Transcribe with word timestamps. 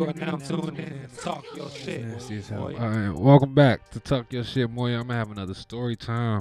You 0.00 0.06
are 0.06 0.14
now 0.14 0.36
tuned 0.36 0.78
in 0.78 1.08
to 1.10 1.16
Talk 1.22 1.44
Your 1.54 1.68
Shit. 1.68 2.06
Nasty 2.06 2.38
as 2.38 2.48
hell. 2.48 2.62
boy. 2.62 2.76
All 2.78 2.88
right, 2.88 3.10
welcome 3.10 3.52
back 3.52 3.90
to 3.90 4.00
Talk 4.00 4.32
Your 4.32 4.44
Shit, 4.44 4.74
boy. 4.74 4.92
I'm 4.94 5.02
gonna 5.02 5.12
have 5.12 5.30
another 5.30 5.52
story 5.52 5.94
time 5.94 6.40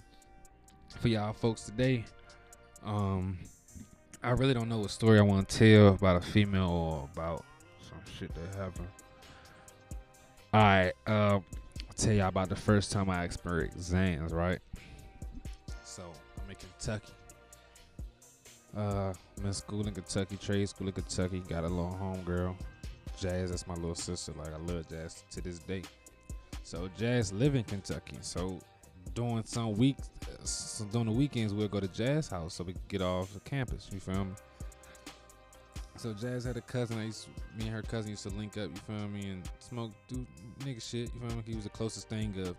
for 0.98 1.10
y'all 1.10 1.34
folks 1.34 1.64
today. 1.64 2.06
Um, 2.86 3.38
I 4.24 4.30
really 4.30 4.54
don't 4.54 4.70
know 4.70 4.80
what 4.80 4.92
story 4.92 5.20
I 5.20 5.24
want 5.24 5.50
to 5.50 5.58
tell 5.58 5.94
about 5.94 6.16
a 6.16 6.26
female 6.26 6.70
or 6.70 7.10
about 7.12 7.44
some 7.82 8.00
shit 8.18 8.34
that 8.34 8.56
happened. 8.58 8.88
All 10.54 10.62
right, 10.62 10.94
um, 11.06 11.44
I'll 11.86 11.96
tell 11.98 12.14
y'all 12.14 12.30
about 12.30 12.48
the 12.48 12.56
first 12.56 12.94
time 12.94 13.10
I 13.10 13.26
experienced 13.26 13.92
Zans, 13.92 14.32
right? 14.32 14.60
So 15.84 16.04
I'm 16.42 16.50
in 16.50 16.56
Kentucky. 16.56 17.14
Uh, 18.78 19.14
I'm 19.38 19.46
in 19.46 19.52
school 19.52 19.86
in 19.86 19.94
Kentucky, 19.94 20.38
trade 20.38 20.70
school 20.70 20.88
in 20.88 20.94
Kentucky. 20.94 21.40
Got 21.42 21.66
a 21.66 21.68
little 21.68 22.00
homegirl. 22.02 22.56
Jazz, 23.20 23.50
that's 23.50 23.68
my 23.68 23.76
little 23.76 23.96
sister. 23.96 24.34
Like 24.34 24.54
I 24.54 24.58
love 24.58 24.88
Jazz 24.90 25.24
to 25.32 25.42
this 25.42 25.60
day. 25.60 25.84
So 26.64 26.90
Jazz 26.98 27.34
live 27.34 27.56
in 27.56 27.64
Kentucky. 27.64 28.18
So 28.22 28.60
during 29.14 29.44
some 29.44 29.74
weeks, 29.74 30.10
uh, 30.24 30.46
so 30.46 30.86
during 30.86 31.08
the 31.08 31.14
weekends, 31.14 31.54
we'll 31.54 31.68
go 31.68 31.80
to 31.80 31.88
Jazz 31.88 32.30
house 32.30 32.54
so 32.54 32.64
we 32.64 32.74
can 32.74 32.82
get 32.88 33.02
off 33.02 33.34
the 33.34 33.40
campus. 33.42 33.90
You 33.92 34.00
feel 34.00 34.26
me? 34.26 34.32
So 35.98 36.14
Jazz 36.14 36.46
had 36.46 36.56
a 36.56 36.62
cousin. 36.62 37.00
I 37.00 37.06
used, 37.06 37.28
me 37.58 37.66
and 37.66 37.74
her 37.74 37.82
cousin 37.82 38.12
used 38.12 38.24
to 38.24 38.30
link 38.30 38.58
up. 38.58 38.70
You 38.70 38.82
feel 38.88 39.08
me? 39.10 39.30
And 39.32 39.50
smoke, 39.60 39.92
do 40.08 40.26
nigga 40.60 40.82
shit. 40.82 41.12
You 41.14 41.20
feel 41.28 41.38
me? 41.38 41.44
He 41.46 41.56
was 41.56 41.66
the 41.66 41.72
closest 41.72 42.08
thing 42.08 42.34
of 42.40 42.56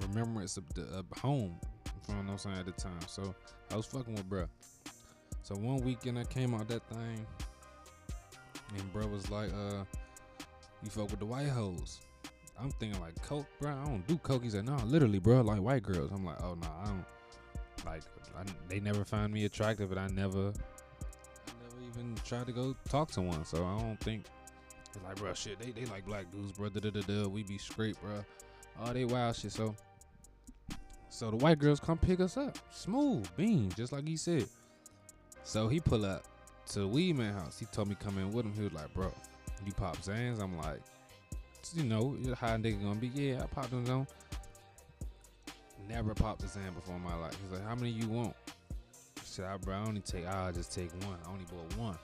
remembrance 0.00 0.56
of 0.56 0.72
the 0.74 0.82
of 0.96 1.06
home. 1.18 1.58
You 1.86 1.92
feel 2.06 2.16
what 2.16 2.30
I'm 2.30 2.38
saying 2.38 2.58
at 2.58 2.66
the 2.66 2.72
time. 2.72 3.00
So 3.08 3.34
I 3.72 3.76
was 3.76 3.86
fucking 3.86 4.14
with 4.14 4.28
bruh. 4.30 4.48
So 5.42 5.54
one 5.56 5.78
weekend 5.78 6.18
I 6.18 6.24
came 6.24 6.54
out 6.54 6.68
that 6.68 6.88
thing, 6.88 7.26
and 8.74 8.92
bro 8.92 9.06
was 9.06 9.30
like, 9.30 9.50
uh, 9.52 9.84
you 10.82 10.90
fuck 10.90 11.10
with 11.10 11.20
the 11.20 11.26
white 11.26 11.48
hoes. 11.48 12.00
I'm 12.58 12.70
thinking 12.70 13.00
like 13.00 13.20
coke, 13.22 13.46
bro. 13.60 13.72
I 13.72 13.84
don't 13.84 14.06
do 14.06 14.16
coke. 14.18 14.42
He 14.42 14.50
said, 14.50 14.64
no, 14.64 14.76
literally, 14.84 15.18
bro, 15.18 15.40
like 15.42 15.60
white 15.60 15.82
girls. 15.82 16.10
I'm 16.12 16.24
like, 16.24 16.42
oh 16.42 16.54
no, 16.54 16.68
I 16.82 16.86
don't. 16.86 17.04
Like, 17.84 18.02
I, 18.36 18.42
they 18.68 18.80
never 18.80 19.04
find 19.04 19.32
me 19.32 19.44
attractive, 19.44 19.90
and 19.92 20.00
I 20.00 20.08
never, 20.08 20.48
I 20.48 21.52
never 21.62 21.82
even 21.88 22.16
tried 22.24 22.46
to 22.46 22.52
go 22.52 22.74
talk 22.88 23.10
to 23.12 23.20
one. 23.20 23.44
So 23.44 23.64
I 23.64 23.78
don't 23.78 24.00
think. 24.00 24.24
It's 24.94 25.04
like, 25.04 25.16
bro, 25.16 25.34
shit, 25.34 25.60
they, 25.60 25.72
they 25.72 25.84
like 25.86 26.06
black 26.06 26.30
dudes, 26.32 26.52
bro. 26.52 26.70
Da 26.70 26.80
da 26.80 26.90
da 26.90 27.00
da. 27.02 27.28
We 27.28 27.42
be 27.42 27.58
straight, 27.58 28.00
bro. 28.00 28.24
Oh, 28.82 28.92
they 28.92 29.04
wild 29.04 29.36
shit. 29.36 29.52
So, 29.52 29.74
so 31.10 31.30
the 31.30 31.36
white 31.36 31.58
girls 31.58 31.80
come 31.80 31.98
pick 31.98 32.20
us 32.20 32.36
up, 32.36 32.58
smooth 32.70 33.26
bean, 33.36 33.70
just 33.76 33.92
like 33.92 34.06
he 34.06 34.16
said. 34.16 34.46
So 35.44 35.68
he 35.68 35.78
pull 35.78 36.04
up 36.04 36.24
to 36.66 36.80
the 36.80 36.88
weed 36.88 37.16
man 37.16 37.34
house. 37.34 37.58
He 37.58 37.66
told 37.66 37.88
me 37.88 37.96
come 37.98 38.18
in 38.18 38.32
with 38.32 38.44
him. 38.44 38.52
He 38.52 38.62
was 38.62 38.72
like, 38.72 38.92
bro, 38.94 39.12
you 39.64 39.72
pop 39.72 39.96
Zans? 39.98 40.40
I'm 40.40 40.56
like, 40.58 40.80
you 41.74 41.84
know, 41.84 42.16
how 42.38 42.56
nigga 42.56 42.82
gonna 42.82 42.94
be? 42.96 43.08
Yeah, 43.08 43.42
I 43.42 43.46
popped 43.46 43.70
them 43.70 43.88
on. 43.88 44.06
Never 45.88 46.14
popped 46.14 46.42
a 46.42 46.48
Zan 46.48 46.72
before 46.74 46.96
in 46.96 47.02
my 47.02 47.14
life. 47.16 47.36
He's 47.42 47.52
like, 47.52 47.66
how 47.66 47.74
many 47.74 47.90
you 47.90 48.08
want? 48.08 48.34
I 48.50 49.22
said, 49.24 49.44
I, 49.46 49.56
bro, 49.56 49.74
I 49.74 49.86
only 49.86 50.00
take, 50.00 50.26
I'll 50.26 50.52
just 50.52 50.72
take 50.72 50.90
one. 51.04 51.16
I 51.24 51.30
only 51.30 51.44
bought 51.44 51.78
one. 51.78 51.98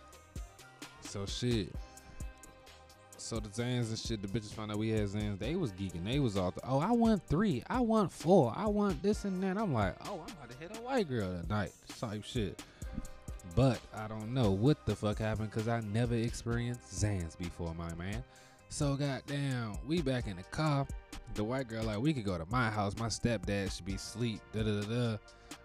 So 1.00 1.26
shit. 1.26 1.68
So 3.16 3.38
the 3.38 3.48
Zans 3.48 3.88
and 3.88 3.98
shit, 3.98 4.20
the 4.20 4.28
bitches 4.28 4.52
found 4.52 4.72
out 4.72 4.78
we 4.78 4.90
had 4.90 5.06
Zans. 5.08 5.38
They 5.38 5.54
was 5.54 5.72
geeking. 5.72 6.04
They 6.04 6.18
was 6.18 6.36
all, 6.36 6.52
oh, 6.64 6.80
I 6.80 6.90
want 6.90 7.22
three. 7.28 7.62
I 7.68 7.80
want 7.80 8.12
four. 8.12 8.52
I 8.56 8.66
want 8.66 9.02
this 9.02 9.24
and 9.24 9.42
that. 9.42 9.56
I'm 9.56 9.72
like, 9.72 9.94
oh, 10.08 10.20
I'm 10.26 10.32
about 10.32 10.50
to 10.50 10.56
hit 10.58 10.76
a 10.76 10.80
white 10.80 11.08
girl 11.08 11.40
tonight. 11.40 11.72
Type 11.98 12.24
shit. 12.24 12.62
But 13.54 13.80
I 13.94 14.08
don't 14.08 14.32
know 14.32 14.50
what 14.50 14.86
the 14.86 14.96
fuck 14.96 15.18
happened 15.18 15.50
because 15.50 15.68
I 15.68 15.80
never 15.80 16.14
experienced 16.14 16.90
Zans 16.90 17.36
before, 17.36 17.74
my 17.74 17.92
man. 17.94 18.24
So 18.70 18.96
goddamn, 18.96 19.76
we 19.86 20.00
back 20.00 20.26
in 20.26 20.36
the 20.36 20.42
car. 20.44 20.86
The 21.34 21.44
white 21.44 21.68
girl 21.68 21.84
like, 21.84 21.98
we 21.98 22.14
could 22.14 22.24
go 22.24 22.38
to 22.38 22.46
my 22.50 22.70
house. 22.70 22.96
My 22.96 23.08
stepdad 23.08 23.74
should 23.74 23.84
be 23.84 23.94
asleep. 23.94 24.40
Da 24.52 24.62
da 24.62 24.80
da 24.80 24.86
da. 24.86 25.16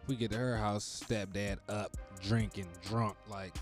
We 0.07 0.15
get 0.15 0.31
to 0.31 0.37
her 0.37 0.57
house. 0.57 1.03
Stepdad 1.07 1.59
up, 1.69 1.95
drinking, 2.21 2.67
drunk. 2.89 3.15
Like, 3.29 3.55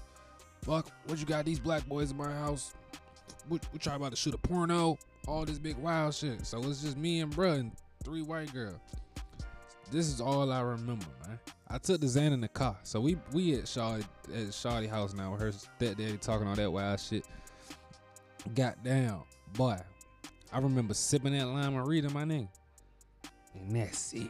fuck, 0.63 0.89
what 1.05 1.19
you 1.19 1.25
got? 1.25 1.45
These 1.45 1.59
black 1.59 1.85
boys 1.85 2.09
in 2.09 2.17
my 2.17 2.31
house. 2.31 2.73
We, 3.47 3.59
we 3.71 3.77
try 3.77 3.95
about 3.95 4.09
to 4.09 4.15
shoot 4.15 4.33
a 4.33 4.39
porno. 4.39 4.97
All 5.27 5.45
this 5.45 5.59
big 5.59 5.77
wild 5.77 6.15
shit. 6.15 6.45
So 6.45 6.59
it's 6.63 6.81
just 6.81 6.97
me 6.97 7.19
and 7.19 7.31
bruh 7.31 7.59
and 7.59 7.71
three 8.03 8.23
white 8.23 8.51
girls. 8.53 8.79
This 9.91 10.07
is 10.07 10.19
all 10.19 10.51
I 10.51 10.61
remember, 10.61 11.05
man. 11.27 11.39
I 11.75 11.77
took 11.77 11.99
the 11.99 12.07
Xan 12.07 12.31
in 12.31 12.39
the 12.39 12.47
car. 12.47 12.77
So 12.83 13.01
we 13.01 13.17
we 13.33 13.55
at 13.55 13.65
Shawty 13.65 14.05
at 14.33 14.47
Shawty 14.47 14.89
house 14.89 15.13
now 15.13 15.33
with 15.33 15.41
her 15.41 15.51
stepdaddy 15.51 16.15
talking 16.21 16.47
all 16.47 16.55
that 16.55 16.71
wild 16.71 17.01
shit. 17.01 17.25
Got 18.55 18.81
down. 18.81 19.23
Boy, 19.57 19.77
I 20.53 20.59
remember 20.59 20.93
sipping 20.93 21.37
that 21.37 21.47
Lime-A-Rita, 21.47 22.11
my 22.11 22.23
nigga. 22.23 22.47
And 23.55 23.75
that's 23.75 24.13
it. 24.13 24.29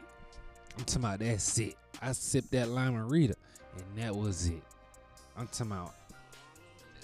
I'm 0.76 0.86
talking 0.86 1.04
about 1.04 1.20
that's 1.20 1.60
it. 1.60 1.76
I 2.02 2.14
sipped 2.14 2.52
that 2.54 2.70
Lime-A-Rita, 2.70 3.36
and 3.76 4.04
that 4.04 4.16
was 4.16 4.48
it. 4.48 4.64
I'm 5.38 5.46
talking 5.46 5.72
about 5.72 5.94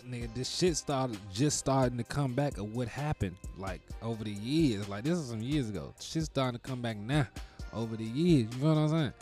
nigga, 0.10 0.34
this 0.34 0.50
shit 0.50 0.76
started 0.76 1.20
just 1.32 1.60
starting 1.60 2.00
to 2.00 2.04
come 2.04 2.34
back 2.34 2.58
of 2.58 2.74
what 2.74 2.88
happened 2.88 3.36
like 3.60 3.82
over 4.02 4.24
the 4.24 4.32
years. 4.32 4.90
Like 4.90 5.04
this 5.04 5.20
is 5.20 5.30
some 5.30 5.44
years 5.44 5.70
ago. 5.70 5.94
Shit 6.00 6.24
starting 6.24 6.60
to 6.60 6.68
come 6.68 6.82
back 6.82 6.98
now 6.98 7.28
over 7.74 7.96
the 7.96 8.06
years. 8.06 8.48
You 8.58 8.64
know 8.64 8.74
what 8.74 8.78
I'm 8.80 8.90
saying? 8.90 9.14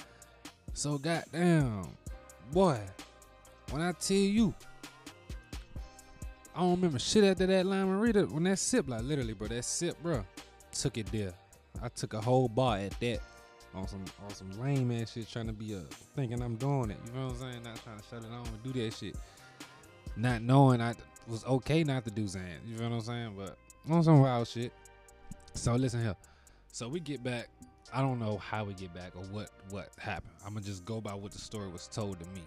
So 0.79 0.97
goddamn, 0.97 1.89
boy, 2.53 2.79
when 3.71 3.81
I 3.81 3.91
tell 3.91 4.15
you, 4.15 4.53
I 6.55 6.61
don't 6.61 6.71
remember 6.71 6.99
shit 6.99 7.25
after 7.25 7.45
that 7.47 7.65
Lime-A-Rita. 7.65 8.27
When 8.27 8.43
that 8.45 8.59
sip, 8.59 8.87
like 8.87 9.01
literally, 9.01 9.33
bro, 9.33 9.49
that 9.49 9.65
sip, 9.65 10.01
bro, 10.01 10.25
took 10.71 10.97
it 10.97 11.11
there. 11.11 11.33
I 11.83 11.89
took 11.89 12.13
a 12.13 12.21
whole 12.21 12.47
bar 12.47 12.77
at 12.77 12.97
that 13.01 13.19
on 13.75 13.89
some 13.89 14.05
on 14.23 14.33
some 14.33 14.51
lame 14.51 14.89
ass 14.91 15.11
shit, 15.11 15.29
trying 15.29 15.47
to 15.47 15.53
be 15.53 15.73
a 15.73 15.81
thinking 16.15 16.41
I'm 16.41 16.55
doing 16.55 16.91
it. 16.91 16.97
You 17.07 17.11
know 17.11 17.25
what 17.25 17.33
I'm 17.33 17.39
saying? 17.41 17.63
Not 17.63 17.83
trying 17.83 17.99
to 17.99 18.03
shut 18.09 18.23
it 18.23 18.31
on 18.31 18.47
and 18.47 18.63
do 18.63 18.71
that 18.81 18.93
shit. 18.93 19.17
Not 20.15 20.43
knowing 20.43 20.79
I 20.79 20.93
was 21.27 21.43
okay 21.43 21.83
not 21.83 22.05
to 22.05 22.11
do 22.11 22.25
Zan. 22.25 22.41
You 22.65 22.77
know 22.77 22.87
what 22.87 22.95
I'm 22.95 23.01
saying? 23.01 23.33
But 23.37 23.57
on 23.93 24.01
some 24.01 24.21
wild 24.21 24.47
shit. 24.47 24.71
So 25.55 25.75
listen 25.75 26.01
here. 26.01 26.15
So 26.71 26.87
we 26.87 27.01
get 27.01 27.21
back. 27.21 27.49
I 27.93 28.01
don't 28.01 28.19
know 28.19 28.37
how 28.37 28.63
we 28.63 28.73
get 28.73 28.93
back 28.93 29.15
or 29.15 29.23
what 29.23 29.49
what 29.69 29.89
happened. 29.97 30.33
I'm 30.45 30.53
gonna 30.53 30.65
just 30.65 30.85
go 30.85 31.01
by 31.01 31.13
what 31.13 31.31
the 31.31 31.39
story 31.39 31.67
was 31.69 31.87
told 31.87 32.19
to 32.19 32.25
me. 32.29 32.41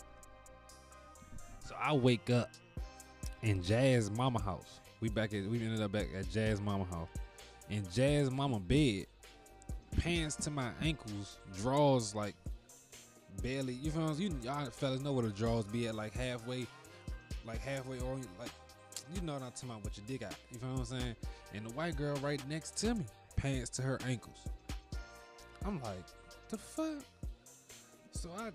So 1.66 1.74
I 1.80 1.92
wake 1.92 2.30
up 2.30 2.50
in 3.42 3.62
Jazz 3.62 4.10
Mama 4.10 4.40
house. 4.40 4.80
We 5.00 5.08
back 5.08 5.34
at 5.34 5.44
we 5.44 5.60
ended 5.60 5.82
up 5.82 5.92
back 5.92 6.08
at 6.16 6.30
Jazz 6.30 6.60
Mama 6.60 6.84
house. 6.84 7.08
In 7.70 7.84
Jazz 7.92 8.30
Mama 8.30 8.60
bed, 8.60 9.06
pants 9.98 10.36
to 10.36 10.50
my 10.50 10.70
ankles, 10.80 11.38
drawers 11.56 12.14
like 12.14 12.34
barely. 13.42 13.74
You 13.74 13.90
feel 13.90 14.14
you 14.18 14.34
y'all 14.42 14.66
fellas 14.66 15.00
know 15.00 15.12
where 15.12 15.24
the 15.24 15.30
drawers 15.30 15.64
be 15.64 15.88
at 15.88 15.94
like 15.94 16.14
halfway, 16.14 16.66
like 17.44 17.60
halfway 17.60 17.98
or 18.00 18.16
like 18.38 18.50
you 19.14 19.20
know 19.22 19.34
what 19.34 19.42
I'm 19.42 19.50
talking 19.50 19.70
about. 19.70 19.84
What 19.84 19.96
your 19.96 20.06
dick 20.06 20.22
out. 20.22 20.34
You 20.52 20.58
feel 20.58 20.70
what 20.70 20.78
I'm 20.78 20.84
saying? 20.84 21.16
And 21.54 21.66
the 21.66 21.70
white 21.70 21.96
girl 21.96 22.16
right 22.16 22.40
next 22.48 22.76
to 22.78 22.94
me, 22.94 23.04
pants 23.36 23.70
to 23.70 23.82
her 23.82 23.98
ankles. 24.06 24.48
I'm 25.64 25.80
like, 25.82 26.04
the 26.48 26.56
fuck? 26.56 27.02
So 28.10 28.30
I 28.36 28.50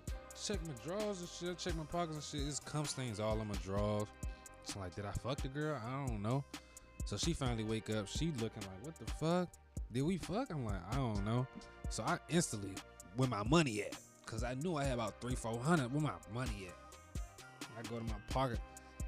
check 0.46 0.58
my 0.66 0.72
drawers 0.84 1.20
and 1.20 1.28
shit, 1.28 1.58
check 1.58 1.76
my 1.76 1.84
pockets 1.84 2.14
and 2.14 2.40
shit. 2.40 2.48
It's 2.48 2.60
cum 2.60 2.84
stains 2.84 3.20
all 3.20 3.40
in 3.40 3.48
my 3.48 3.54
drawers. 3.56 4.06
I'm 4.74 4.82
like, 4.82 4.94
did 4.94 5.06
I 5.06 5.12
fuck 5.12 5.40
the 5.40 5.48
girl? 5.48 5.80
I 5.84 6.06
don't 6.06 6.22
know. 6.22 6.44
So 7.04 7.16
she 7.16 7.32
finally 7.32 7.64
wake 7.64 7.90
up. 7.90 8.06
She 8.06 8.26
looking 8.26 8.62
like, 8.62 8.84
what 8.84 8.98
the 8.98 9.06
fuck? 9.12 9.48
Did 9.92 10.02
we 10.02 10.18
fuck? 10.18 10.50
I'm 10.50 10.64
like, 10.64 10.80
I 10.92 10.96
don't 10.96 11.24
know. 11.24 11.46
So 11.88 12.02
I 12.02 12.18
instantly, 12.28 12.74
where 13.16 13.28
my 13.28 13.42
money 13.44 13.82
at? 13.82 13.96
Cause 14.26 14.44
I 14.44 14.54
knew 14.54 14.76
I 14.76 14.84
had 14.84 14.94
about 14.94 15.20
three, 15.22 15.34
four 15.34 15.58
hundred. 15.58 15.90
Where 15.90 16.02
my 16.02 16.10
money 16.34 16.68
at? 16.68 17.20
I 17.78 17.82
go 17.88 17.98
to 17.98 18.04
my 18.04 18.12
pocket. 18.28 18.60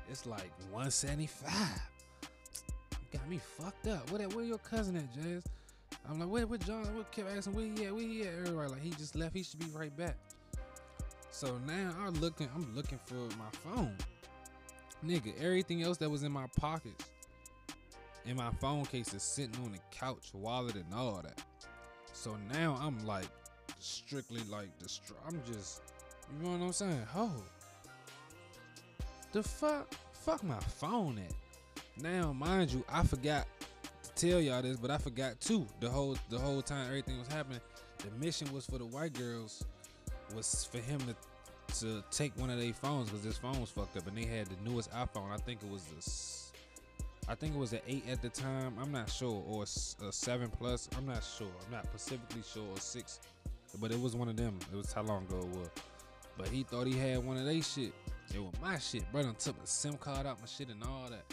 It's 0.08 0.24
like 0.24 0.50
175. 0.70 1.52
Got 3.12 3.28
me 3.28 3.38
fucked 3.38 3.88
up. 3.88 4.10
Where 4.10 4.20
that? 4.20 4.34
Where 4.34 4.44
your 4.44 4.58
cousin 4.58 4.96
at, 4.96 5.14
Jazz? 5.14 5.44
I'm 6.08 6.18
like, 6.18 6.28
where, 6.28 6.46
where 6.46 6.58
John? 6.58 6.84
What 6.96 7.10
kept 7.12 7.30
asking, 7.30 7.54
where 7.54 7.64
he 7.64 7.84
at? 7.84 7.94
Where 7.94 8.02
he 8.02 8.22
at? 8.22 8.34
Everybody 8.40 8.70
like, 8.70 8.82
he 8.82 8.90
just 8.90 9.14
left. 9.14 9.34
He 9.34 9.42
should 9.42 9.58
be 9.60 9.66
right 9.72 9.94
back. 9.96 10.16
So 11.30 11.58
now 11.66 11.94
I'm 12.00 12.14
looking. 12.20 12.48
I'm 12.54 12.74
looking 12.74 12.98
for 13.04 13.14
my 13.14 13.50
phone, 13.64 13.96
nigga. 15.04 15.32
Everything 15.40 15.82
else 15.82 15.96
that 15.98 16.10
was 16.10 16.22
in 16.22 16.32
my 16.32 16.46
pockets, 16.58 17.10
in 18.26 18.36
my 18.36 18.50
phone 18.60 18.84
case, 18.84 19.14
is 19.14 19.22
sitting 19.22 19.54
on 19.64 19.72
the 19.72 19.78
couch, 19.90 20.30
wallet 20.34 20.74
and 20.74 20.92
all 20.94 21.20
that. 21.22 21.42
So 22.12 22.36
now 22.52 22.76
I'm 22.80 23.06
like, 23.06 23.28
strictly 23.78 24.42
like 24.50 24.68
distro. 24.78 25.12
I'm 25.26 25.40
just, 25.46 25.82
you 26.32 26.44
know 26.44 26.56
what 26.56 26.64
I'm 26.66 26.72
saying? 26.72 27.06
Oh, 27.16 27.32
the 29.32 29.42
fuck, 29.42 29.94
fuck 30.12 30.42
my 30.42 30.58
phone 30.58 31.18
at. 31.18 31.32
Now, 32.02 32.32
mind 32.32 32.72
you, 32.72 32.84
I 32.88 33.04
forgot 33.04 33.46
tell 34.20 34.40
y'all 34.40 34.60
this, 34.60 34.76
but 34.76 34.90
I 34.90 34.98
forgot 34.98 35.40
too. 35.40 35.66
The 35.80 35.88
whole 35.88 36.16
the 36.28 36.38
whole 36.38 36.60
time 36.60 36.86
everything 36.86 37.18
was 37.18 37.28
happening, 37.28 37.60
the 37.98 38.10
mission 38.24 38.52
was 38.52 38.66
for 38.66 38.78
the 38.78 38.84
white 38.84 39.14
girls 39.14 39.64
was 40.34 40.68
for 40.70 40.78
him 40.78 41.00
to 41.00 41.16
to 41.80 42.04
take 42.10 42.36
one 42.36 42.50
of 42.50 42.58
their 42.58 42.72
phones 42.72 43.08
because 43.08 43.24
this 43.24 43.38
phone 43.38 43.60
was 43.60 43.70
fucked 43.70 43.96
up 43.96 44.06
and 44.06 44.16
they 44.16 44.24
had 44.24 44.46
the 44.46 44.70
newest 44.70 44.90
iPhone. 44.90 45.30
I 45.32 45.36
think 45.36 45.62
it 45.62 45.70
was 45.70 45.84
this. 45.84 46.52
I 47.28 47.34
think 47.34 47.54
it 47.54 47.58
was 47.58 47.72
an 47.72 47.80
eight 47.86 48.04
at 48.10 48.20
the 48.20 48.28
time. 48.28 48.74
I'm 48.80 48.90
not 48.90 49.08
sure, 49.08 49.42
or 49.48 49.62
a, 49.62 50.12
seven 50.12 50.50
plus. 50.50 50.88
I'm 50.96 51.06
not 51.06 51.22
sure. 51.22 51.50
I'm 51.64 51.72
not 51.72 51.84
specifically 51.84 52.42
sure, 52.42 52.66
or 52.68 52.78
six, 52.78 53.20
but 53.80 53.92
it 53.92 54.00
was 54.00 54.16
one 54.16 54.28
of 54.28 54.36
them. 54.36 54.58
It 54.72 54.76
was 54.76 54.92
how 54.92 55.02
long 55.02 55.24
ago 55.24 55.38
it 55.38 55.58
was. 55.58 55.68
But 56.36 56.48
he 56.48 56.64
thought 56.64 56.86
he 56.86 56.98
had 56.98 57.24
one 57.24 57.36
of 57.36 57.44
they 57.44 57.60
shit. 57.60 57.92
It 58.34 58.40
was 58.40 58.52
my 58.60 58.78
shit, 58.78 59.10
bro. 59.12 59.22
Done 59.22 59.36
took 59.38 59.60
the 59.60 59.66
SIM 59.66 59.96
card 59.96 60.26
out 60.26 60.40
my 60.40 60.46
shit 60.46 60.68
and 60.68 60.82
all 60.82 61.08
that. 61.08 61.24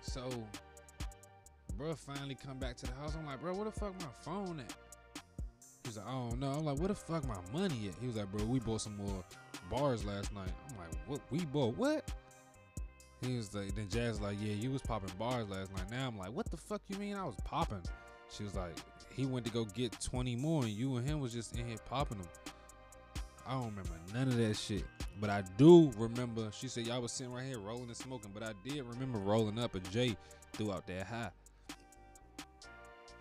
So, 0.00 0.30
bro, 1.76 1.94
finally 1.94 2.34
come 2.34 2.58
back 2.58 2.76
to 2.78 2.86
the 2.86 2.92
house. 2.94 3.16
I'm 3.18 3.26
like, 3.26 3.40
bro, 3.40 3.54
where 3.54 3.64
the 3.64 3.70
fuck 3.70 3.94
my 4.00 4.06
phone 4.22 4.60
at? 4.60 4.74
He's 5.84 5.96
like, 5.96 6.06
I 6.06 6.12
don't 6.12 6.40
know. 6.40 6.50
I'm 6.50 6.64
like, 6.64 6.78
where 6.78 6.88
the 6.88 6.94
fuck 6.94 7.26
my 7.26 7.38
money 7.52 7.88
at? 7.88 7.94
He 8.00 8.06
was 8.06 8.16
like, 8.16 8.30
bro, 8.32 8.44
we 8.44 8.58
bought 8.58 8.80
some 8.80 8.96
more 8.96 9.24
bars 9.70 10.04
last 10.04 10.32
night. 10.34 10.50
I'm 10.70 10.76
like, 10.78 10.88
what? 11.06 11.20
We 11.30 11.44
bought 11.44 11.76
what? 11.76 12.10
He 13.22 13.36
was 13.36 13.54
like, 13.54 13.74
then 13.74 13.88
Jazz 13.88 14.20
like, 14.20 14.36
yeah, 14.40 14.52
you 14.52 14.70
was 14.70 14.82
popping 14.82 15.12
bars 15.18 15.48
last 15.48 15.72
night. 15.74 15.90
Now 15.90 16.08
I'm 16.08 16.18
like, 16.18 16.32
what 16.32 16.50
the 16.50 16.56
fuck 16.56 16.82
you 16.88 16.96
mean 16.98 17.14
I 17.14 17.24
was 17.24 17.36
popping? 17.44 17.82
She 18.30 18.42
was 18.42 18.54
like, 18.54 18.74
he 19.14 19.24
went 19.24 19.46
to 19.46 19.52
go 19.52 19.64
get 19.64 19.98
20 20.00 20.36
more, 20.36 20.64
and 20.64 20.72
you 20.72 20.96
and 20.96 21.08
him 21.08 21.20
was 21.20 21.32
just 21.32 21.56
in 21.56 21.66
here 21.66 21.78
popping 21.88 22.18
them. 22.18 22.28
I 23.46 23.52
don't 23.52 23.66
remember 23.66 23.90
none 24.12 24.28
of 24.28 24.36
that 24.36 24.56
shit. 24.56 24.84
But 25.20 25.30
I 25.30 25.42
do 25.56 25.92
remember, 25.96 26.50
she 26.52 26.68
said, 26.68 26.86
y'all 26.86 27.00
was 27.00 27.12
sitting 27.12 27.32
right 27.32 27.44
here 27.44 27.58
rolling 27.58 27.86
and 27.86 27.96
smoking. 27.96 28.32
But 28.34 28.42
I 28.42 28.52
did 28.68 28.84
remember 28.84 29.18
rolling 29.18 29.58
up 29.58 29.74
a 29.74 29.80
J 29.80 30.16
throughout 30.52 30.86
that 30.88 31.06
high. 31.06 31.30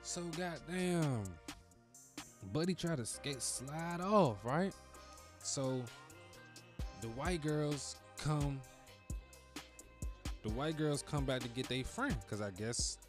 So 0.06 0.22
goddamn, 0.38 1.24
Buddy 2.54 2.76
tried 2.76 2.98
to 2.98 3.06
skate 3.08 3.42
slide 3.42 4.02
off, 4.02 4.38
right? 4.46 4.72
So 5.40 5.82
the 7.02 7.08
white 7.08 7.42
girls 7.42 7.96
come. 8.18 8.62
The 10.44 10.50
white 10.52 10.78
girls 10.78 11.02
come 11.02 11.26
back 11.26 11.42
to 11.42 11.48
get 11.50 11.68
their 11.68 11.84
friend, 11.84 12.16
cause 12.30 12.40
I 12.40 12.52
guess 12.52 13.00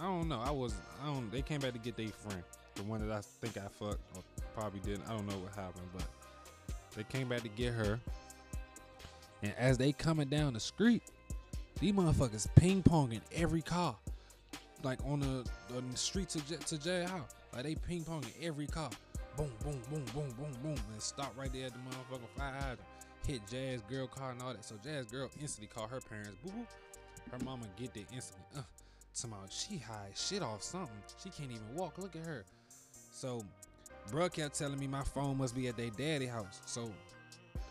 I 0.00 0.04
don't 0.04 0.30
know. 0.30 0.40
I 0.40 0.50
was 0.50 0.74
I 1.04 1.12
don't. 1.12 1.30
They 1.30 1.42
came 1.42 1.60
back 1.60 1.74
to 1.74 1.78
get 1.78 1.94
their 1.94 2.08
friend, 2.08 2.42
the 2.74 2.84
one 2.84 3.06
that 3.06 3.14
I 3.14 3.20
think 3.20 3.58
I 3.58 3.68
fucked 3.68 4.00
or 4.16 4.22
probably 4.54 4.80
didn't. 4.80 5.04
I 5.10 5.12
don't 5.12 5.26
know 5.26 5.36
what 5.36 5.52
happened, 5.54 5.88
but 5.92 6.04
they 6.96 7.04
came 7.04 7.28
back 7.28 7.42
to 7.42 7.48
get 7.50 7.74
her. 7.74 8.00
And 9.42 9.52
as 9.58 9.76
they 9.76 9.92
coming 9.92 10.28
down 10.28 10.54
the 10.54 10.60
street, 10.60 11.02
these 11.80 11.92
motherfuckers 11.92 12.48
ping 12.56 12.82
ponging 12.82 13.20
every 13.34 13.60
car, 13.60 13.94
like 14.82 14.98
on 15.06 15.20
the, 15.20 15.76
on 15.76 15.90
the 15.90 15.96
street 15.96 16.28
to 16.30 16.40
J, 16.46 16.56
to 16.56 17.06
House. 17.08 17.34
Like 17.52 17.64
they 17.64 17.74
ping 17.74 18.04
ponging 18.04 18.32
every 18.42 18.66
car. 18.66 18.90
Boom, 19.36 19.50
boom, 19.62 19.80
boom, 19.90 20.04
boom, 20.14 20.30
boom, 20.38 20.52
boom, 20.62 20.76
and 20.92 21.02
stop 21.02 21.32
right 21.36 21.52
there 21.52 21.66
at 21.66 21.72
the 21.72 21.78
motherfucking 21.78 22.38
fire. 22.38 22.76
Hit 23.26 23.40
Jazz 23.50 23.82
girl 23.82 24.06
car 24.06 24.30
and 24.30 24.42
all 24.42 24.52
that. 24.52 24.64
So 24.64 24.76
Jazz 24.82 25.06
girl 25.06 25.30
instantly 25.40 25.68
called 25.74 25.90
her 25.90 26.00
parents. 26.00 26.36
Boo 26.44 26.50
boo. 26.50 26.66
Her 27.32 27.44
mama 27.44 27.66
get 27.76 27.92
there 27.92 28.04
instantly. 28.14 28.44
Uh, 28.56 28.62
somehow 29.12 29.40
she 29.50 29.78
high 29.78 30.10
shit 30.14 30.42
off 30.42 30.62
something. 30.62 30.96
She 31.22 31.30
can't 31.30 31.50
even 31.50 31.74
walk. 31.74 31.98
Look 31.98 32.14
at 32.14 32.24
her. 32.24 32.44
So, 33.10 33.42
bruh 34.10 34.32
kept 34.32 34.58
telling 34.58 34.78
me 34.78 34.86
my 34.86 35.02
phone 35.02 35.38
must 35.38 35.56
be 35.56 35.68
at 35.68 35.76
their 35.76 35.90
daddy 35.90 36.26
house. 36.26 36.60
So 36.66 36.90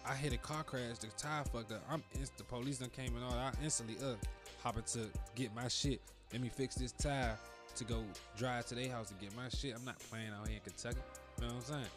I 0.07 0.13
hit 0.15 0.33
a 0.33 0.37
car 0.37 0.63
crash. 0.63 0.97
The 0.99 1.07
tire 1.17 1.43
fucked 1.45 1.71
up. 1.71 1.83
I'm 1.89 2.03
inst- 2.15 2.37
the 2.37 2.43
police 2.43 2.79
done 2.79 2.89
came 2.89 3.15
and 3.15 3.23
all. 3.23 3.33
I 3.33 3.51
instantly 3.63 3.95
uh 4.03 4.15
hopping 4.63 4.83
to 4.93 5.07
get 5.35 5.55
my 5.55 5.67
shit. 5.67 6.01
Let 6.35 6.41
me 6.41 6.49
fix 6.49 6.75
this 6.75 6.91
tire 6.91 7.37
to 7.77 7.83
go 7.85 8.03
drive 8.35 8.65
to 8.65 8.75
their 8.75 8.91
house 8.91 9.09
and 9.09 9.17
get 9.21 9.33
my 9.37 9.47
shit. 9.47 9.73
I'm 9.73 9.85
not 9.85 9.97
playing 9.99 10.31
out 10.37 10.49
here 10.49 10.57
in 10.57 10.69
Kentucky. 10.69 10.97
You 11.37 11.47
know 11.47 11.53
what 11.53 11.55
I'm 11.55 11.73
saying? 11.75 11.91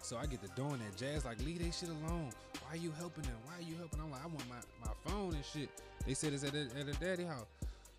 So 0.00 0.16
I 0.16 0.24
get 0.24 0.40
to 0.40 0.48
doing 0.56 0.78
that. 0.78 0.96
Jazz 0.96 1.26
like, 1.26 1.38
leave 1.44 1.58
that 1.58 1.74
shit 1.74 1.90
alone. 1.90 2.30
Why 2.62 2.72
are 2.72 2.76
you 2.78 2.92
helping 2.96 3.24
them? 3.24 3.34
Why 3.44 3.58
are 3.58 3.68
you 3.68 3.76
helping? 3.76 4.00
I'm 4.00 4.10
like, 4.10 4.24
I 4.24 4.26
want 4.26 4.48
my, 4.48 4.56
my 4.86 4.92
phone 5.04 5.34
and 5.34 5.44
shit. 5.44 5.68
They 6.06 6.14
said 6.14 6.32
it's 6.32 6.44
at 6.44 6.52
the, 6.54 6.60
at 6.80 6.86
the 6.86 6.94
daddy 6.94 7.24
house. 7.24 7.44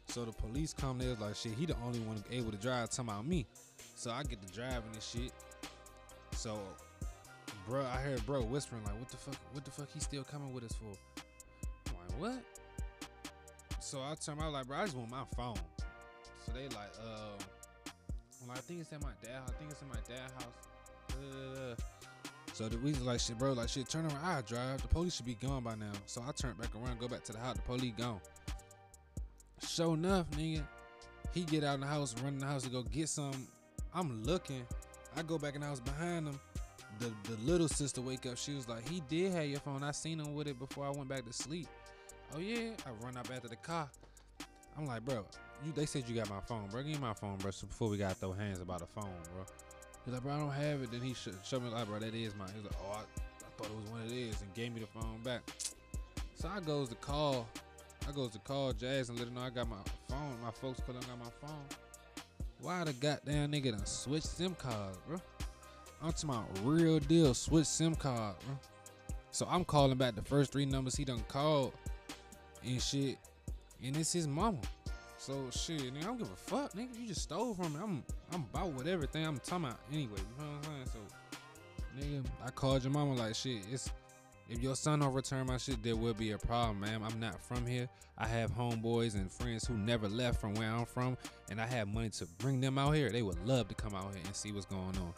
So 0.07 0.25
the 0.25 0.31
police 0.31 0.73
come 0.73 0.97
there 0.97 1.13
like 1.21 1.35
shit. 1.35 1.51
He 1.53 1.67
the 1.67 1.75
only 1.85 1.99
one 1.99 2.23
able 2.31 2.49
to 2.49 2.57
drive. 2.57 2.89
Talking 2.89 3.11
about 3.11 3.27
me. 3.27 3.45
So 3.93 4.09
I 4.09 4.23
get 4.23 4.41
to 4.41 4.51
driving 4.51 4.89
and 4.91 5.03
shit. 5.03 5.33
So, 6.31 6.57
bro, 7.67 7.81
I 7.81 7.99
heard 7.99 8.25
bro 8.25 8.41
whispering 8.41 8.83
like, 8.85 8.97
"What 8.97 9.09
the 9.09 9.17
fuck? 9.17 9.35
What 9.51 9.65
the 9.65 9.69
fuck? 9.69 9.89
He 9.93 9.99
still 9.99 10.23
coming 10.23 10.51
with 10.51 10.63
us 10.63 10.73
for?" 10.73 10.97
I'm 11.91 11.93
like, 11.99 12.19
"What?" 12.19 12.56
So 13.87 14.01
I 14.01 14.15
turn 14.15 14.35
my 14.37 14.47
like, 14.47 14.67
bro, 14.67 14.79
I 14.79 14.83
just 14.83 14.97
want 14.97 15.09
my 15.09 15.23
phone. 15.37 15.55
So 16.45 16.51
they 16.51 16.63
like, 16.63 16.91
uh, 17.01 17.41
I'm 18.41 18.49
like, 18.49 18.57
I 18.57 18.59
think 18.59 18.81
it's 18.81 18.91
at 18.91 19.01
my 19.01 19.13
dad. 19.23 19.39
I 19.47 19.51
think 19.51 19.71
it's 19.71 19.81
in 19.81 19.87
my 19.87 19.95
dad 20.05 20.29
house. 20.35 21.13
Uh, 21.13 21.75
so 22.51 22.67
the 22.67 22.77
reason 22.79 23.05
like 23.05 23.21
shit, 23.21 23.37
bro, 23.37 23.53
like 23.53 23.69
shit, 23.69 23.87
turn 23.87 24.05
around, 24.05 24.25
I 24.25 24.41
drive. 24.41 24.81
The 24.81 24.89
police 24.89 25.15
should 25.15 25.25
be 25.25 25.35
gone 25.35 25.63
by 25.63 25.75
now. 25.75 25.93
So 26.05 26.21
I 26.27 26.33
turn 26.33 26.55
back 26.59 26.75
around, 26.75 26.99
go 26.99 27.07
back 27.07 27.23
to 27.23 27.31
the 27.31 27.39
house. 27.39 27.55
The 27.55 27.61
police 27.61 27.93
gone. 27.97 28.19
Sure 29.65 29.93
enough, 29.93 30.29
nigga, 30.31 30.63
he 31.33 31.45
get 31.45 31.63
out 31.63 31.75
in 31.75 31.79
the 31.79 31.87
house, 31.87 32.13
run 32.21 32.33
in 32.33 32.39
the 32.39 32.45
house 32.45 32.63
to 32.63 32.69
go 32.69 32.83
get 32.83 33.07
some. 33.07 33.47
I'm 33.93 34.21
looking. 34.25 34.67
I 35.15 35.21
go 35.21 35.37
back 35.37 35.55
in 35.55 35.61
the 35.61 35.67
house 35.67 35.79
behind 35.79 36.27
him. 36.27 36.37
The 36.99 37.13
the 37.23 37.37
little 37.41 37.69
sister 37.69 38.01
wake 38.01 38.25
up. 38.25 38.37
She 38.37 38.53
was 38.53 38.67
like, 38.67 38.85
he 38.89 39.01
did 39.07 39.31
have 39.31 39.45
your 39.45 39.61
phone. 39.61 39.81
I 39.81 39.91
seen 39.91 40.19
him 40.19 40.33
with 40.33 40.47
it 40.47 40.59
before 40.59 40.85
I 40.85 40.89
went 40.89 41.07
back 41.07 41.25
to 41.25 41.31
sleep. 41.31 41.69
Oh 42.35 42.39
yeah. 42.39 42.71
I 42.85 43.05
run 43.05 43.17
up 43.17 43.27
after 43.33 43.47
the 43.47 43.55
car. 43.55 43.89
I'm 44.77 44.85
like, 44.85 45.03
bro, 45.05 45.25
you 45.65 45.71
they 45.71 45.85
said 45.85 46.03
you 46.07 46.15
got 46.15 46.29
my 46.29 46.39
phone, 46.41 46.67
bro. 46.69 46.83
Give 46.83 46.93
me 46.93 46.97
my 46.99 47.13
phone, 47.13 47.37
bro. 47.37 47.51
So 47.51 47.67
before 47.67 47.89
we 47.89 47.97
gotta 47.97 48.15
throw 48.15 48.33
hands 48.33 48.61
about 48.61 48.81
a 48.81 48.85
phone, 48.85 49.09
bro. 49.33 49.45
He's 50.05 50.13
like, 50.13 50.23
bro, 50.23 50.33
I 50.33 50.39
don't 50.39 50.51
have 50.51 50.81
it. 50.83 50.91
Then 50.91 51.01
he 51.01 51.13
sh- 51.13 51.29
showed 51.43 51.63
me 51.63 51.69
like, 51.69 51.87
bro, 51.87 51.99
that 51.99 52.13
is 52.13 52.35
mine. 52.35 52.49
He's 52.55 52.63
like, 52.63 52.75
oh, 52.81 52.91
I, 52.91 52.99
I 52.99 53.49
thought 53.57 53.67
it 53.67 53.75
was 53.75 53.89
one 53.89 54.01
of 54.01 54.09
these, 54.09 54.39
and 54.41 54.53
gave 54.53 54.73
me 54.73 54.81
the 54.81 54.87
phone 54.87 55.19
back. 55.23 55.41
So 56.35 56.47
I 56.47 56.59
goes 56.59 56.89
to 56.89 56.95
call. 56.95 57.47
I 58.07 58.11
goes 58.11 58.31
to 58.31 58.39
call 58.39 58.71
Jazz 58.71 59.09
and 59.09 59.19
let 59.19 59.27
her 59.27 59.33
know 59.33 59.41
I 59.41 59.49
got 59.49 59.67
my 59.67 59.77
phone. 60.07 60.37
My 60.41 60.51
folks 60.51 60.79
couldn't 60.85 61.05
got 61.07 61.19
my 61.19 61.31
phone. 61.41 61.65
Why 62.61 62.83
the 62.83 62.93
goddamn 62.93 63.51
nigga 63.51 63.71
done 63.71 63.85
switch 63.85 64.23
SIM 64.23 64.55
cards, 64.55 64.97
bro? 65.07 65.19
I'm 66.01 66.11
talking 66.11 66.29
about 66.29 66.47
real 66.63 66.99
deal 66.99 67.33
switch 67.33 67.65
SIM 67.65 67.95
card, 67.95 68.35
bro. 68.45 68.57
So 69.31 69.47
I'm 69.49 69.65
calling 69.65 69.97
back 69.97 70.15
the 70.15 70.21
first 70.21 70.51
three 70.51 70.65
numbers 70.65 70.95
he 70.95 71.03
done 71.03 71.23
called 71.27 71.73
and 72.65 72.81
shit, 72.81 73.17
and 73.83 73.95
it's 73.97 74.13
his 74.13 74.27
mama. 74.27 74.59
So 75.17 75.49
shit, 75.51 75.81
nigga, 75.81 76.03
I 76.03 76.05
don't 76.05 76.17
give 76.17 76.31
a 76.31 76.35
fuck, 76.35 76.73
nigga. 76.73 76.99
You 76.99 77.07
just 77.07 77.23
stole 77.23 77.53
from 77.53 77.73
me. 77.73 77.79
I'm 77.81 78.03
I'm 78.33 78.45
about 78.53 78.73
with 78.73 78.87
everything 78.87 79.25
I'm 79.25 79.39
talking 79.39 79.65
about 79.65 79.79
anyway. 79.91 80.17
You 80.17 80.43
know 80.43 80.51
what 80.51 80.67
I'm 80.67 80.85
saying? 80.85 80.87
So, 80.93 80.99
nigga, 81.99 82.25
I 82.45 82.49
called 82.51 82.83
your 82.83 82.91
mama 82.93 83.15
like 83.15 83.35
shit. 83.35 83.63
It's 83.71 83.91
if 84.49 84.61
your 84.61 84.75
son 84.75 84.99
don't 84.99 85.13
return 85.13 85.47
my 85.47 85.57
shit, 85.57 85.83
there 85.83 85.95
will 85.95 86.13
be 86.13 86.31
a 86.31 86.37
problem, 86.37 86.79
man. 86.79 87.01
I'm 87.03 87.19
not 87.19 87.41
from 87.41 87.65
here. 87.65 87.89
I 88.17 88.27
have 88.27 88.51
homeboys 88.51 89.15
and 89.15 89.29
friends 89.29 89.67
who 89.67 89.73
never 89.73 90.07
left 90.07 90.39
from 90.39 90.53
where 90.53 90.69
I'm 90.69 90.85
from, 90.85 91.17
and 91.49 91.59
I 91.59 91.65
have 91.65 91.87
money 91.87 92.09
to 92.11 92.25
bring 92.37 92.61
them 92.61 92.77
out 92.77 92.91
here. 92.91 93.09
They 93.09 93.23
would 93.23 93.45
love 93.45 93.67
to 93.67 93.75
come 93.75 93.93
out 93.93 94.13
here 94.13 94.23
and 94.25 94.35
see 94.35 94.51
what's 94.53 94.65
going 94.65 94.81
on. 94.81 95.13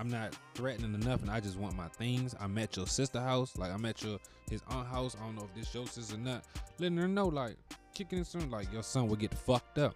I'm 0.00 0.08
not 0.08 0.34
threatening 0.54 0.94
enough, 0.94 1.20
and 1.20 1.30
I 1.30 1.40
just 1.40 1.58
want 1.58 1.76
my 1.76 1.88
things. 1.88 2.34
I'm 2.40 2.56
at 2.56 2.74
your 2.74 2.86
sister 2.86 3.20
house, 3.20 3.58
like 3.58 3.70
I'm 3.70 3.84
at 3.84 4.02
your 4.02 4.18
his 4.48 4.62
aunt 4.68 4.88
house. 4.88 5.14
I 5.20 5.26
don't 5.26 5.36
know 5.36 5.44
if 5.44 5.54
this 5.54 5.74
your 5.74 5.86
sister 5.86 6.14
or 6.14 6.18
not. 6.18 6.44
Letting 6.78 6.96
her 6.96 7.06
know, 7.06 7.26
like 7.26 7.56
kicking 7.94 8.20
in 8.20 8.24
something, 8.24 8.50
like 8.50 8.72
your 8.72 8.82
son 8.82 9.08
would 9.08 9.18
get 9.18 9.34
fucked 9.34 9.76
up. 9.76 9.94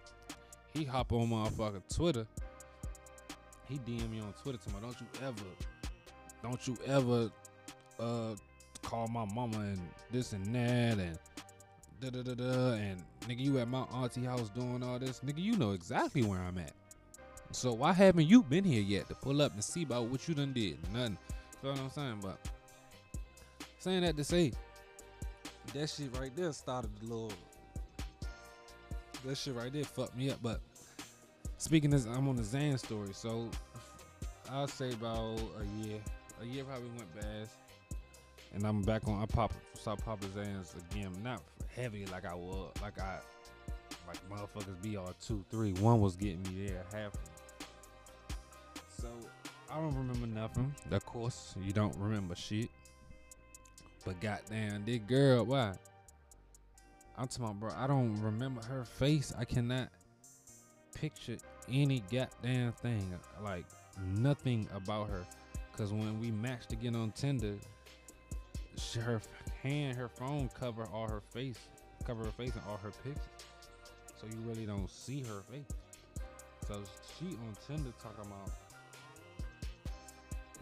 He 0.75 0.83
hop 0.83 1.11
on 1.11 1.29
motherfucking 1.29 1.95
Twitter. 1.95 2.27
He 3.67 3.79
DM 3.79 4.11
me 4.11 4.19
on 4.19 4.31
Twitter 4.43 4.59
to 4.59 4.69
me, 4.69 4.75
don't 4.79 4.95
you 5.01 5.07
ever, 5.25 5.49
don't 6.43 6.67
you 6.67 6.77
ever, 6.85 7.31
uh, 7.99 8.35
call 8.83 9.07
my 9.07 9.25
mama 9.33 9.57
and 9.57 9.81
this 10.11 10.33
and 10.33 10.53
that 10.53 10.99
and 10.99 11.17
da 11.99 12.09
da 12.11 12.21
da 12.21 12.35
da 12.35 12.73
and 12.73 13.01
nigga 13.21 13.39
you 13.39 13.57
at 13.57 13.67
my 13.67 13.81
auntie 13.93 14.23
house 14.23 14.49
doing 14.49 14.83
all 14.83 14.99
this 14.99 15.21
nigga 15.21 15.39
you 15.39 15.57
know 15.57 15.71
exactly 15.71 16.21
where 16.21 16.39
I'm 16.39 16.59
at 16.59 16.73
so 17.51 17.73
why 17.73 17.93
haven't 17.93 18.25
you 18.25 18.43
been 18.43 18.63
here 18.63 18.81
yet 18.81 19.07
to 19.07 19.15
pull 19.15 19.41
up 19.41 19.53
and 19.53 19.63
see 19.63 19.83
about 19.83 20.05
what 20.05 20.27
you 20.27 20.33
done 20.33 20.53
did 20.53 20.77
nothing 20.93 21.17
know 21.63 21.71
what 21.71 21.79
I'm 21.79 21.89
saying 21.89 22.19
but 22.21 22.37
saying 23.79 24.01
that 24.01 24.17
to 24.17 24.23
say 24.23 24.51
that 25.73 25.89
shit 25.89 26.15
right 26.17 26.35
there 26.35 26.51
started 26.51 26.91
the 26.99 27.05
little 27.05 27.31
that 29.25 29.37
shit 29.37 29.55
right 29.55 29.71
there 29.71 29.83
fucked 29.83 30.15
me 30.15 30.29
up 30.29 30.39
but 30.41 30.59
speaking 31.57 31.89
this 31.89 32.05
I'm 32.05 32.27
on 32.27 32.35
the 32.35 32.43
Zan 32.43 32.77
story 32.77 33.13
so 33.13 33.49
I'll 34.51 34.67
say 34.67 34.91
about 34.91 35.39
a 35.59 35.85
year 35.85 35.99
a 36.41 36.45
year 36.45 36.63
probably 36.63 36.89
went 36.89 37.13
bad 37.15 37.49
and 38.55 38.65
I'm 38.65 38.81
back 38.81 39.07
on. 39.07 39.21
I 39.21 39.25
pop 39.25 39.53
start 39.73 40.03
popping 40.03 40.29
Zans 40.29 40.73
again, 40.89 41.11
not 41.23 41.41
heavy 41.75 42.05
like 42.07 42.25
I 42.25 42.33
was, 42.33 42.71
like 42.81 42.99
I, 42.99 43.19
like 44.07 44.17
motherfuckers 44.29 44.81
be 44.81 44.97
all 44.97 45.13
two, 45.21 45.43
three. 45.51 45.73
One 45.73 45.99
was 46.01 46.15
getting 46.15 46.41
me 46.43 46.67
there, 46.67 46.83
half. 46.91 47.13
So 49.05 49.29
I 49.69 49.75
don't 49.75 49.95
remember 49.95 50.25
nothing. 50.25 50.73
Of 50.89 51.05
course, 51.05 51.55
you 51.61 51.73
don't 51.73 51.95
remember 51.97 52.35
shit. 52.35 52.69
But 54.03 54.19
goddamn, 54.19 54.83
this 54.85 54.99
girl, 54.99 55.45
why? 55.45 55.73
I'm 57.17 57.27
talking 57.27 57.45
about, 57.45 57.59
bro. 57.59 57.71
I 57.75 57.87
don't 57.87 58.19
remember 58.21 58.61
her 58.63 58.83
face. 58.83 59.31
I 59.37 59.45
cannot 59.45 59.89
picture 60.95 61.37
any 61.71 62.03
goddamn 62.11 62.71
thing, 62.73 63.13
like 63.43 63.65
nothing 64.17 64.67
about 64.73 65.09
her. 65.09 65.23
Cause 65.77 65.91
when 65.91 66.19
we 66.19 66.31
matched 66.31 66.71
again 66.71 66.95
on 66.95 67.11
Tinder, 67.11 67.55
she, 68.77 68.99
her 68.99 69.21
hand, 69.61 69.97
her 69.97 70.07
phone 70.07 70.49
cover 70.59 70.87
all 70.93 71.07
her 71.07 71.21
face. 71.21 71.59
cover 72.05 72.23
her 72.23 72.31
face 72.31 72.53
and 72.53 72.61
all 72.69 72.77
her 72.77 72.91
pictures, 73.03 73.23
so 74.19 74.27
you 74.27 74.37
really 74.47 74.65
don't 74.65 74.89
see 74.89 75.21
her 75.23 75.41
face. 75.51 75.65
So 76.67 76.81
she 77.17 77.25
on 77.25 77.55
Tinder 77.67 77.91
talking 78.01 78.25
about, 78.31 78.49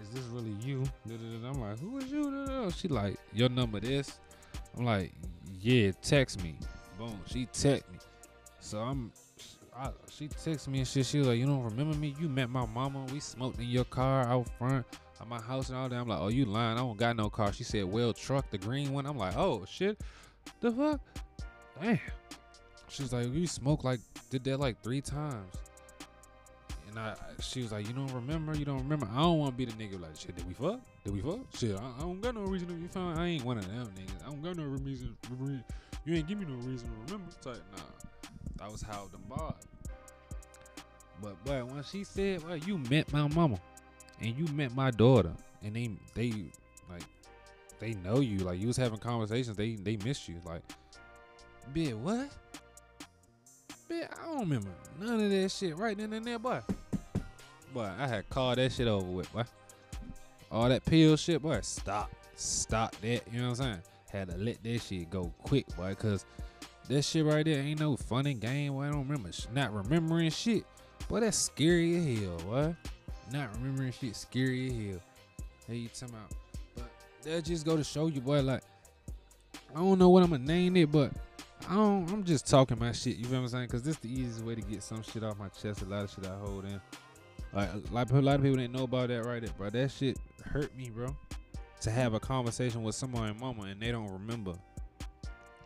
is 0.02 0.10
this 0.10 0.24
really 0.26 0.56
you? 0.62 0.84
I'm 1.10 1.60
like, 1.62 1.80
who 1.80 1.98
is 1.98 2.12
you? 2.12 2.72
She 2.76 2.88
like, 2.88 3.18
your 3.34 3.50
number 3.50 3.80
this. 3.80 4.20
I'm 4.78 4.86
like, 4.86 5.14
yeah, 5.62 5.92
text 6.02 6.44
me. 6.44 6.58
Boom. 6.98 7.20
She 7.26 7.46
text 7.48 7.92
me. 7.92 7.98
So 8.60 8.80
I'm, 8.80 9.12
I, 9.76 9.90
she 10.10 10.28
text 10.28 10.68
me 10.68 10.80
and 10.80 10.88
shit. 10.88 11.06
She 11.06 11.20
was 11.20 11.28
like, 11.28 11.38
you 11.38 11.46
don't 11.46 11.64
remember 11.64 11.96
me? 11.98 12.16
You 12.20 12.30
met 12.30 12.50
my 12.50 12.66
mama. 12.66 13.06
We 13.12 13.20
smoked 13.20 13.60
in 13.60 13.68
your 13.68 13.86
car 13.86 14.24
out 14.24 14.48
front 14.58 14.86
of 15.20 15.28
my 15.28 15.42
house 15.42 15.70
and 15.70 15.78
all 15.78 15.90
that. 15.90 15.96
I'm 15.96 16.08
like, 16.08 16.20
oh, 16.20 16.30
you 16.30 16.46
lying? 16.46 16.78
I 16.78 16.82
don't 16.82 16.98
got 16.98 17.16
no 17.16 17.30
car. 17.30 17.54
She 17.54 17.64
said, 17.64 17.86
well, 17.86 18.14
truck, 18.14 18.50
the 18.50 18.58
green 18.58 18.94
one. 18.94 19.06
I'm 19.06 19.18
like, 19.18 19.36
oh 19.38 19.66
shit, 19.68 20.00
the 20.60 20.72
fuck, 20.72 21.02
damn. 21.82 22.00
She's 22.90 23.12
like, 23.12 23.28
we 23.34 23.48
smoked 23.48 23.84
like 23.84 24.00
did 24.30 24.44
that 24.44 24.60
like 24.60 24.82
three 24.84 25.02
times. 25.02 25.56
And 26.96 27.00
I, 27.00 27.16
she 27.42 27.64
was 27.64 27.72
like, 27.72 27.88
you 27.88 27.94
don't 27.94 28.12
remember? 28.14 28.56
You 28.56 28.66
don't 28.66 28.78
remember? 28.78 29.08
I 29.12 29.22
don't 29.22 29.40
want 29.40 29.54
to 29.54 29.58
be 29.58 29.66
the 29.66 29.72
nigga 29.74 30.00
like, 30.00 30.16
shit, 30.16 30.36
did 30.36 30.48
we 30.48 30.54
fuck? 30.54 30.80
Did 31.04 31.16
we 31.16 31.22
fuck? 31.22 31.40
Shit, 31.58 31.76
I, 31.76 31.82
I 31.98 32.02
don't 32.02 32.22
got 32.22 32.36
no 32.36 32.42
reason 32.42 32.68
to 32.68 32.76
be 32.76 32.88
fine. 32.88 33.18
I 33.18 33.30
ain't 33.30 33.44
one 33.44 33.58
of 33.58 33.68
them 33.68 33.90
niggas. 33.96 34.24
I 34.24 34.30
don't 34.30 34.44
got 34.44 34.58
no 34.58 34.64
reason. 34.64 35.18
re- 35.40 35.64
You 36.06 36.14
ain't 36.14 36.28
give 36.28 36.38
me 36.38 36.46
no 36.46 36.54
reason 36.58 36.88
to 36.90 37.14
remember. 37.14 37.34
Type, 37.42 37.64
nah. 37.72 37.84
That 38.58 38.72
was 38.72 38.84
how 38.84 39.10
the 39.12 39.18
bar. 39.18 39.56
But 41.20 41.36
but 41.46 41.66
when 41.66 41.84
she 41.84 42.04
said, 42.04 42.44
well, 42.48 42.58
you 42.58 42.78
met 42.78 43.12
my 43.12 43.28
mama 43.28 43.58
and 44.22 44.38
you 44.38 44.46
met 44.54 44.76
my 44.76 44.92
daughter 44.92 45.32
and 45.64 45.76
they 45.76 45.90
they 46.14 46.32
like 46.90 47.04
they 47.80 47.94
know 47.96 48.20
you. 48.20 48.40
Like 48.40 48.60
you 48.60 48.68
was 48.68 48.78
having 48.78 49.00
conversations, 49.00 49.58
they 49.58 49.76
they 49.76 49.98
missed 49.98 50.30
you. 50.30 50.36
Like, 50.46 50.62
bitch, 51.74 51.96
what? 51.96 52.30
Bitch, 53.90 54.08
I 54.22 54.26
don't 54.26 54.42
remember 54.42 54.70
none 55.00 55.22
of 55.22 55.32
that 55.32 55.50
shit 55.50 55.76
right 55.78 55.98
then 55.98 56.14
and 56.14 56.26
there, 56.26 56.40
boy. 56.40 56.62
Boy, 57.74 57.90
I 57.98 58.08
had 58.08 58.30
called 58.30 58.60
that 58.60 58.72
shit 58.72 58.88
over 58.88 59.06
with, 59.06 59.34
boy. 59.34 59.44
All 60.52 60.70
that 60.70 60.86
pill 60.86 61.18
shit, 61.18 61.42
boy. 61.42 61.60
Stop. 61.62 62.12
Stop 62.36 62.96
that. 63.02 63.22
You 63.32 63.42
know 63.42 63.50
what 63.50 63.60
I'm 63.62 63.66
saying? 63.66 63.82
Had 64.12 64.30
to 64.30 64.38
let 64.38 64.62
that 64.64 64.80
shit 64.80 65.10
go 65.10 65.34
quick, 65.42 65.66
boy, 65.76 65.96
cause 65.96 66.26
that 66.88 67.02
shit 67.02 67.26
right 67.26 67.44
there 67.44 67.60
ain't 67.60 67.80
no 67.80 67.98
funny 67.98 68.36
game. 68.36 68.74
Boy, 68.74 68.84
I 68.84 68.92
don't 68.92 69.08
remember. 69.08 69.32
Not 69.54 69.74
remembering 69.74 70.30
shit. 70.30 70.66
Boy, 71.10 71.22
that's 71.22 71.38
scary 71.38 71.98
as 71.98 72.20
hell, 72.20 72.38
boy. 72.46 72.76
Not 73.32 73.52
remembering 73.56 73.92
shit 73.92 74.16
scary 74.16 74.68
as 74.68 74.74
hell. 74.74 75.02
Hey, 75.68 75.76
you 75.78 75.90
talking 75.90 76.16
about? 76.16 76.32
But 76.76 76.92
that 77.24 77.46
just 77.46 77.66
go 77.66 77.76
to 77.76 77.84
show 77.84 78.06
you, 78.06 78.22
boy, 78.22 78.42
like, 78.42 78.62
I 79.76 79.80
don't 79.80 79.98
know 79.98 80.10
what 80.10 80.22
I'm 80.22 80.30
gonna 80.30 80.44
name 80.44 80.78
it, 80.78 80.92
but 80.92 81.12
I 81.68 81.74
don't, 81.74 82.08
I'm 82.12 82.24
just 82.24 82.48
talking 82.48 82.78
my 82.78 82.92
shit. 82.92 83.16
You 83.16 83.26
feel 83.26 83.40
what 83.40 83.46
I'm 83.46 83.48
saying? 83.48 83.68
Cause 83.70 83.82
this 83.82 83.96
the 83.98 84.12
easiest 84.12 84.44
way 84.44 84.54
to 84.54 84.62
get 84.62 84.84
some 84.84 85.02
shit 85.02 85.24
off 85.24 85.40
my 85.40 85.48
chest. 85.48 85.82
A 85.82 85.86
lot 85.86 86.04
of 86.04 86.12
shit 86.12 86.28
I 86.28 86.38
hold 86.38 86.66
in. 86.66 86.80
Like 87.54 87.70
a 87.70 87.94
lot, 87.94 88.12
of 88.12 88.42
people 88.42 88.58
didn't 88.58 88.72
know 88.72 88.84
about 88.84 89.10
that 89.10 89.26
right 89.26 89.42
there. 89.42 89.70
That 89.70 89.92
shit 89.92 90.18
hurt 90.44 90.76
me, 90.76 90.90
bro. 90.90 91.16
To 91.82 91.92
have 91.92 92.14
a 92.14 92.20
conversation 92.20 92.82
with 92.82 92.96
somebody, 92.96 93.34
mama, 93.40 93.64
and 93.64 93.80
they 93.80 93.92
don't 93.92 94.12
remember. 94.12 94.54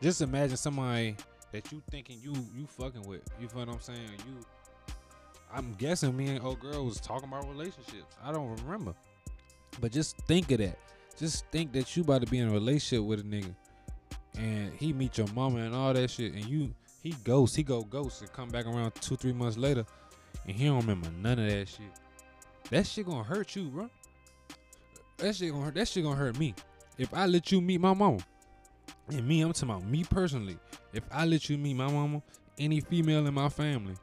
Just 0.02 0.22
imagine 0.22 0.58
somebody 0.58 1.16
that 1.52 1.72
you 1.72 1.82
thinking 1.90 2.20
you 2.22 2.34
you 2.56 2.68
fucking 2.68 3.04
with. 3.04 3.22
You 3.40 3.48
feel 3.48 3.60
what 3.60 3.70
I'm 3.70 3.80
saying? 3.80 4.12
You, 4.28 4.40
I'm 5.54 5.74
guessing 5.76 6.16
me 6.16 6.28
and 6.28 6.44
old 6.44 6.60
girl 6.60 6.86
was 6.86 7.00
talking 7.00 7.30
about 7.30 7.48
relationships. 7.48 8.16
I 8.22 8.32
don't 8.32 8.60
remember, 8.62 8.94
but 9.80 9.92
just 9.92 10.18
think 10.28 10.52
of 10.52 10.58
that. 10.60 10.78
Just 11.18 11.46
think 11.48 11.72
that 11.74 11.96
you 11.96 12.04
about 12.04 12.22
to 12.22 12.28
be 12.28 12.40
in 12.40 12.50
a 12.50 12.52
relationship 12.52 13.06
with 13.06 13.22
a 13.22 13.24
nigga, 13.24 13.56
and 14.38 14.74
he 14.74 14.92
meet 14.92 15.18
your 15.18 15.28
mama 15.34 15.60
and 15.60 15.74
all 15.74 15.94
that 15.94 16.10
shit, 16.10 16.34
and 16.34 16.46
you 16.46 16.74
he 17.02 17.12
ghost, 17.24 17.56
he 17.56 17.64
go 17.64 17.82
ghost, 17.84 18.22
and 18.22 18.32
come 18.34 18.50
back 18.50 18.66
around 18.66 18.94
two 18.96 19.16
three 19.16 19.34
months 19.34 19.58
later, 19.58 19.86
and 20.46 20.56
he 20.56 20.66
don't 20.66 20.80
remember 20.80 21.10
none 21.22 21.40
of 21.40 21.50
that 21.50 21.68
shit. 21.68 21.92
That 22.70 22.86
shit 22.86 23.06
gonna 23.06 23.24
hurt 23.24 23.56
you, 23.56 23.66
bro. 23.66 23.90
That 25.18 25.36
shit 25.36 25.52
gonna 25.52 25.66
hurt. 25.66 25.76
That 25.76 25.88
shit 25.88 26.04
gonna 26.04 26.16
hurt 26.16 26.38
me. 26.38 26.54
If 26.98 27.14
I 27.14 27.26
let 27.26 27.52
you 27.52 27.62
meet 27.62 27.80
my 27.80 27.94
mama, 27.94 28.20
and 29.10 29.28
me, 29.28 29.42
I'm 29.42 29.54
talking 29.54 29.70
about 29.70 29.86
me 29.86 30.04
personally. 30.04 30.58
If 30.94 31.04
I 31.12 31.26
let 31.26 31.50
you 31.50 31.58
meet 31.58 31.76
my 31.76 31.90
mama, 31.90 32.22
any 32.58 32.82
female 32.82 33.26
in 33.26 33.34
my 33.34 33.50
family, 33.50 33.96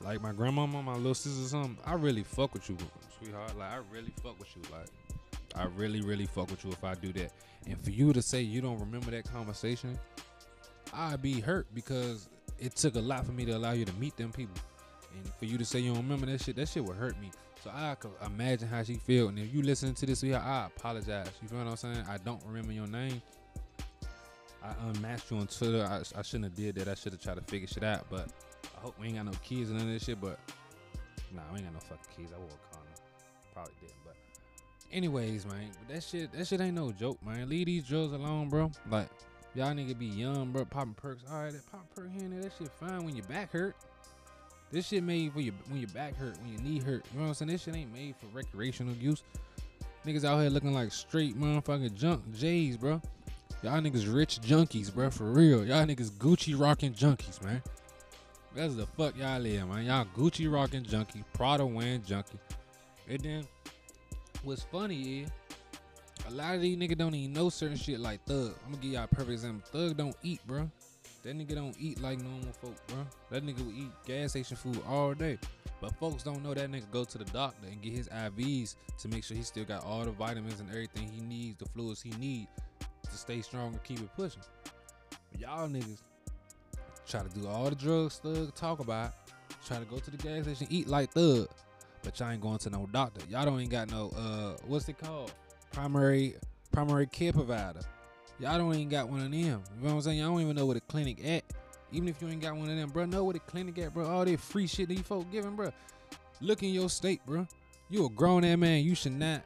like 0.00 0.20
my 0.20 0.32
grandmama, 0.32 0.82
my 0.82 0.96
little 0.96 1.14
sister, 1.14 1.48
something, 1.48 1.78
I 1.84 1.94
really 1.94 2.24
fuck 2.24 2.52
with 2.52 2.68
you, 2.68 2.76
sweetheart. 3.18 3.56
Like 3.56 3.70
I 3.70 3.78
really 3.90 4.12
fuck 4.22 4.38
with 4.38 4.54
you. 4.56 4.62
Like 4.70 4.88
I 5.56 5.64
really, 5.76 6.02
really 6.02 6.26
fuck 6.26 6.50
with 6.50 6.64
you 6.64 6.70
if 6.72 6.84
I 6.84 6.94
do 6.94 7.12
that. 7.14 7.32
And 7.66 7.80
for 7.82 7.90
you 7.90 8.12
to 8.12 8.20
say 8.20 8.42
you 8.42 8.60
don't 8.60 8.78
remember 8.78 9.10
that 9.12 9.30
conversation, 9.32 9.98
I'd 10.92 11.22
be 11.22 11.40
hurt 11.40 11.66
because 11.74 12.28
it 12.58 12.76
took 12.76 12.96
a 12.96 13.00
lot 13.00 13.24
for 13.24 13.32
me 13.32 13.44
to 13.46 13.52
allow 13.52 13.72
you 13.72 13.84
to 13.84 13.92
meet 13.94 14.16
them 14.16 14.32
people. 14.32 14.56
And 15.14 15.26
for 15.34 15.44
you 15.44 15.58
to 15.58 15.64
say 15.64 15.80
you 15.80 15.92
don't 15.92 16.02
remember 16.02 16.26
that 16.26 16.42
shit, 16.42 16.56
that 16.56 16.68
shit 16.68 16.84
would 16.84 16.96
hurt 16.96 17.18
me. 17.20 17.30
So 17.62 17.70
I 17.72 17.94
could 17.94 18.10
imagine 18.26 18.68
how 18.68 18.82
she 18.82 18.94
feel. 18.96 19.28
And 19.28 19.38
if 19.38 19.54
you 19.54 19.62
listening 19.62 19.94
to 19.94 20.06
this, 20.06 20.20
sweetheart, 20.20 20.44
I 20.44 20.66
apologize. 20.66 21.30
You 21.40 21.48
feel 21.48 21.58
what 21.58 21.68
I'm 21.68 21.76
saying? 21.76 22.04
I 22.08 22.18
don't 22.18 22.42
remember 22.46 22.72
your 22.72 22.86
name. 22.86 23.22
I 24.62 24.74
unmatched 24.88 25.30
you 25.30 25.38
on 25.38 25.46
Twitter. 25.46 25.84
I, 25.84 26.02
I 26.18 26.22
shouldn't 26.22 26.44
have 26.44 26.54
did 26.54 26.74
that. 26.76 26.88
I 26.88 26.94
should 26.94 27.12
have 27.12 27.22
tried 27.22 27.36
to 27.36 27.42
figure 27.42 27.66
shit 27.66 27.84
out. 27.84 28.06
But 28.10 28.28
I 28.76 28.80
hope 28.80 28.98
we 28.98 29.06
ain't 29.06 29.16
got 29.16 29.26
no 29.26 29.32
kids 29.42 29.70
and 29.70 29.78
none 29.78 29.88
of 29.88 29.94
this 29.94 30.04
shit. 30.04 30.20
But 30.20 30.38
nah, 31.34 31.42
we 31.52 31.60
ain't 31.60 31.66
got 31.66 31.74
no 31.74 31.80
fucking 31.80 32.14
kids. 32.16 32.32
I 32.34 32.38
wore 32.38 32.48
condom. 32.70 32.92
Probably 33.52 33.72
didn't. 33.80 33.94
But 34.04 34.16
anyways, 34.92 35.46
man, 35.46 35.70
that 35.88 36.02
shit, 36.02 36.32
that 36.32 36.46
shit 36.46 36.60
ain't 36.60 36.74
no 36.74 36.92
joke, 36.92 37.24
man. 37.24 37.48
Leave 37.48 37.66
these 37.66 37.84
drugs 37.84 38.12
alone, 38.12 38.48
bro. 38.48 38.70
Like 38.90 39.08
y'all 39.54 39.72
nigga 39.72 39.98
be 39.98 40.06
young, 40.06 40.52
bro. 40.52 40.64
Popping 40.64 40.94
perks. 40.94 41.22
All 41.30 41.42
right, 41.42 41.52
that 41.52 41.70
pop 41.70 41.86
perk 41.94 42.10
here 42.10 42.24
and 42.24 42.32
there, 42.32 42.42
that 42.42 42.52
shit 42.58 42.70
fine 42.80 43.04
when 43.04 43.16
your 43.16 43.26
back 43.26 43.52
hurt. 43.52 43.76
This 44.74 44.88
shit 44.88 45.04
made 45.04 45.32
for 45.32 45.40
your 45.40 45.54
when 45.68 45.78
your 45.78 45.88
back 45.90 46.16
hurt, 46.16 46.36
when 46.42 46.52
your 46.52 46.60
knee 46.62 46.80
hurt. 46.80 47.06
You 47.12 47.20
know 47.20 47.26
what 47.26 47.28
I'm 47.28 47.34
saying? 47.34 47.52
This 47.52 47.62
shit 47.62 47.76
ain't 47.76 47.94
made 47.94 48.16
for 48.16 48.26
recreational 48.36 48.92
use. 48.94 49.22
Niggas 50.04 50.24
out 50.24 50.40
here 50.40 50.50
looking 50.50 50.74
like 50.74 50.90
straight 50.90 51.38
motherfucking 51.38 51.94
junk 51.94 52.24
J's, 52.34 52.76
bro. 52.76 53.00
Y'all 53.62 53.80
niggas 53.80 54.12
rich 54.12 54.40
junkies, 54.40 54.92
bro. 54.92 55.10
For 55.10 55.30
real. 55.30 55.64
Y'all 55.64 55.86
niggas 55.86 56.10
Gucci 56.10 56.58
rocking 56.58 56.92
junkies, 56.92 57.40
man. 57.44 57.62
That's 58.52 58.74
the 58.74 58.84
fuck 58.84 59.16
y'all 59.16 59.38
live, 59.38 59.68
man. 59.68 59.84
Y'all 59.84 60.06
Gucci 60.16 60.52
rocking 60.52 60.82
junkie, 60.82 61.22
Prada 61.34 61.64
wearing 61.64 62.02
junkie. 62.02 62.40
And 63.08 63.20
then 63.20 63.46
what's 64.42 64.64
funny 64.64 65.20
is 65.20 65.30
a 66.26 66.32
lot 66.32 66.56
of 66.56 66.62
these 66.62 66.76
niggas 66.76 66.98
don't 66.98 67.14
even 67.14 67.32
know 67.32 67.48
certain 67.48 67.76
shit 67.76 68.00
like 68.00 68.24
Thug. 68.24 68.56
I'm 68.66 68.72
gonna 68.72 68.82
give 68.82 68.92
y'all 68.94 69.04
a 69.04 69.06
perfect 69.06 69.30
example. 69.30 69.62
Thug 69.70 69.96
don't 69.96 70.16
eat, 70.24 70.44
bro. 70.48 70.68
That 71.24 71.38
nigga 71.38 71.54
don't 71.54 71.74
eat 71.80 72.00
like 72.02 72.20
normal 72.20 72.52
folk, 72.60 72.74
bro. 72.86 72.98
That 73.30 73.44
nigga 73.44 73.64
will 73.64 73.72
eat 73.72 73.90
gas 74.04 74.30
station 74.30 74.58
food 74.58 74.78
all 74.86 75.14
day. 75.14 75.38
But 75.80 75.96
folks 75.96 76.22
don't 76.22 76.42
know 76.42 76.52
that 76.52 76.70
nigga 76.70 76.90
go 76.90 77.04
to 77.04 77.18
the 77.18 77.24
doctor 77.24 77.66
and 77.66 77.80
get 77.80 77.94
his 77.94 78.08
IVs 78.08 78.76
to 78.98 79.08
make 79.08 79.24
sure 79.24 79.36
he 79.36 79.42
still 79.42 79.64
got 79.64 79.84
all 79.84 80.04
the 80.04 80.10
vitamins 80.10 80.60
and 80.60 80.68
everything 80.68 81.08
he 81.08 81.22
needs, 81.22 81.56
the 81.58 81.66
fluids 81.66 82.02
he 82.02 82.10
need 82.10 82.46
to 82.80 83.16
stay 83.16 83.40
strong 83.40 83.68
and 83.68 83.82
keep 83.82 84.00
it 84.00 84.08
pushing. 84.16 84.42
But 85.32 85.40
y'all 85.40 85.68
niggas 85.68 86.02
try 87.06 87.22
to 87.22 87.28
do 87.28 87.48
all 87.48 87.70
the 87.70 87.74
drugs 87.74 88.18
Thug 88.18 88.54
talk 88.54 88.80
about, 88.80 89.14
try 89.66 89.78
to 89.78 89.84
go 89.86 89.98
to 89.98 90.10
the 90.10 90.16
gas 90.18 90.44
station, 90.44 90.66
eat 90.70 90.88
like 90.88 91.10
Thug, 91.12 91.48
but 92.02 92.18
y'all 92.20 92.30
ain't 92.30 92.42
going 92.42 92.58
to 92.58 92.70
no 92.70 92.86
doctor. 92.92 93.22
Y'all 93.30 93.46
don't 93.46 93.60
ain't 93.60 93.70
got 93.70 93.90
no 93.90 94.10
uh 94.16 94.56
what's 94.66 94.88
it 94.88 94.98
called? 94.98 95.32
Primary 95.72 96.36
primary 96.70 97.06
care 97.06 97.32
provider. 97.32 97.80
Y'all 98.44 98.58
don't 98.58 98.74
even 98.74 98.90
got 98.90 99.08
one 99.08 99.20
of 99.20 99.30
them. 99.30 99.32
You 99.40 99.48
know 99.48 99.60
what 99.80 99.92
I'm 99.92 100.00
saying? 100.02 100.18
Y'all 100.18 100.30
don't 100.30 100.42
even 100.42 100.54
know 100.54 100.66
where 100.66 100.74
the 100.74 100.82
clinic 100.82 101.18
at. 101.24 101.44
Even 101.90 102.10
if 102.10 102.20
you 102.20 102.28
ain't 102.28 102.42
got 102.42 102.54
one 102.54 102.68
of 102.68 102.76
them, 102.76 102.90
bro, 102.90 103.06
know 103.06 103.24
where 103.24 103.32
the 103.32 103.38
clinic 103.38 103.78
at, 103.78 103.94
bro. 103.94 104.04
All 104.06 104.22
that 104.22 104.38
free 104.38 104.66
shit 104.66 104.90
these 104.90 105.00
folk 105.00 105.32
giving, 105.32 105.56
bro. 105.56 105.72
Look 106.42 106.62
in 106.62 106.68
your 106.68 106.90
state, 106.90 107.24
bro. 107.24 107.48
You 107.88 108.04
a 108.04 108.10
grown 108.10 108.44
ass 108.44 108.58
man. 108.58 108.84
You 108.84 108.94
should 108.94 109.12
not. 109.12 109.40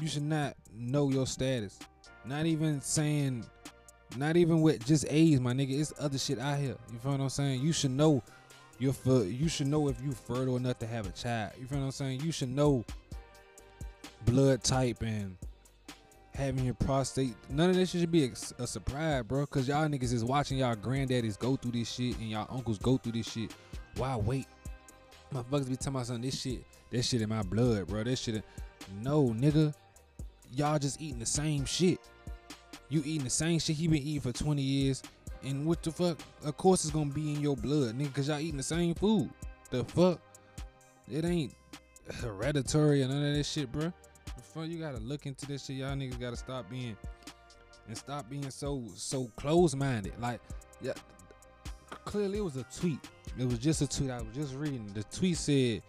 You 0.00 0.06
should 0.06 0.22
not 0.22 0.54
know 0.72 1.10
your 1.10 1.26
status. 1.26 1.80
Not 2.24 2.46
even 2.46 2.80
saying. 2.80 3.44
Not 4.16 4.36
even 4.36 4.62
with 4.62 4.86
just 4.86 5.04
AIDS, 5.10 5.40
my 5.40 5.52
nigga. 5.52 5.80
It's 5.80 5.92
other 5.98 6.18
shit 6.18 6.38
out 6.38 6.60
here. 6.60 6.76
You 6.92 6.98
feel 7.00 7.10
what 7.10 7.20
I'm 7.20 7.28
saying? 7.28 7.60
You 7.60 7.72
should 7.72 7.90
know. 7.90 8.22
You're 8.78 8.92
fer- 8.92 9.24
you 9.24 9.48
should 9.48 9.66
know 9.66 9.88
if 9.88 10.00
you 10.00 10.12
fertile 10.12 10.56
enough 10.56 10.78
to 10.78 10.86
have 10.86 11.08
a 11.08 11.10
child. 11.10 11.54
You 11.60 11.66
feel 11.66 11.80
what 11.80 11.86
I'm 11.86 11.90
saying? 11.90 12.20
You 12.20 12.30
should 12.30 12.50
know 12.50 12.84
blood 14.26 14.62
type 14.62 15.02
and 15.02 15.36
having 16.40 16.64
your 16.64 16.74
prostate. 16.74 17.34
None 17.50 17.70
of 17.70 17.76
this 17.76 17.90
should 17.90 18.10
be 18.10 18.24
a, 18.24 18.30
a 18.62 18.66
surprise, 18.66 19.22
bro. 19.24 19.46
Cause 19.46 19.68
y'all 19.68 19.86
niggas 19.88 20.12
is 20.12 20.24
watching 20.24 20.58
y'all 20.58 20.74
granddaddies 20.74 21.38
go 21.38 21.56
through 21.56 21.72
this 21.72 21.92
shit 21.92 22.16
and 22.18 22.30
y'all 22.30 22.48
uncles 22.50 22.78
go 22.78 22.96
through 22.96 23.12
this 23.12 23.30
shit. 23.30 23.54
Why 23.96 24.16
wait? 24.16 24.46
Motherfuckers 25.32 25.68
be 25.68 25.76
talking 25.76 25.94
about 25.94 26.06
something. 26.06 26.22
This 26.22 26.40
shit, 26.40 26.64
this 26.90 27.06
shit 27.06 27.22
in 27.22 27.28
my 27.28 27.42
blood, 27.42 27.86
bro. 27.86 28.02
This 28.02 28.20
shit. 28.20 28.36
in- 28.36 28.42
No, 29.02 29.28
nigga. 29.28 29.74
Y'all 30.52 30.78
just 30.78 31.00
eating 31.00 31.20
the 31.20 31.26
same 31.26 31.64
shit. 31.64 32.00
You 32.88 33.02
eating 33.04 33.24
the 33.24 33.30
same 33.30 33.60
shit 33.60 33.76
he 33.76 33.86
been 33.86 34.02
eating 34.02 34.20
for 34.20 34.32
20 34.32 34.60
years. 34.60 35.02
And 35.44 35.64
what 35.66 35.82
the 35.82 35.92
fuck? 35.92 36.18
Of 36.44 36.56
course 36.56 36.84
it's 36.84 36.92
gonna 36.92 37.10
be 37.10 37.34
in 37.34 37.40
your 37.40 37.56
blood, 37.56 37.96
nigga, 37.96 38.12
cause 38.12 38.28
y'all 38.28 38.40
eating 38.40 38.56
the 38.56 38.62
same 38.62 38.94
food. 38.94 39.30
The 39.70 39.84
fuck? 39.84 40.20
It 41.08 41.24
ain't 41.24 41.54
hereditary 42.20 43.02
or 43.02 43.08
none 43.08 43.24
of 43.24 43.34
that 43.36 43.44
shit, 43.44 43.70
bro. 43.70 43.92
You 44.56 44.78
gotta 44.78 44.98
look 44.98 45.26
into 45.26 45.46
this 45.46 45.66
shit. 45.66 45.76
Y'all 45.76 45.94
niggas 45.94 46.20
gotta 46.20 46.36
stop 46.36 46.68
being 46.70 46.96
and 47.88 47.96
stop 47.96 48.28
being 48.30 48.50
so 48.50 48.84
so 48.94 49.30
close 49.36 49.74
minded. 49.74 50.12
Like, 50.20 50.40
yeah, 50.80 50.92
clearly 52.04 52.38
it 52.38 52.44
was 52.44 52.56
a 52.56 52.64
tweet. 52.64 53.00
It 53.38 53.44
was 53.44 53.58
just 53.58 53.82
a 53.82 53.88
tweet. 53.88 54.10
I 54.10 54.18
was 54.18 54.34
just 54.34 54.54
reading. 54.54 54.90
The 54.94 55.04
tweet 55.04 55.36
said, 55.36 55.82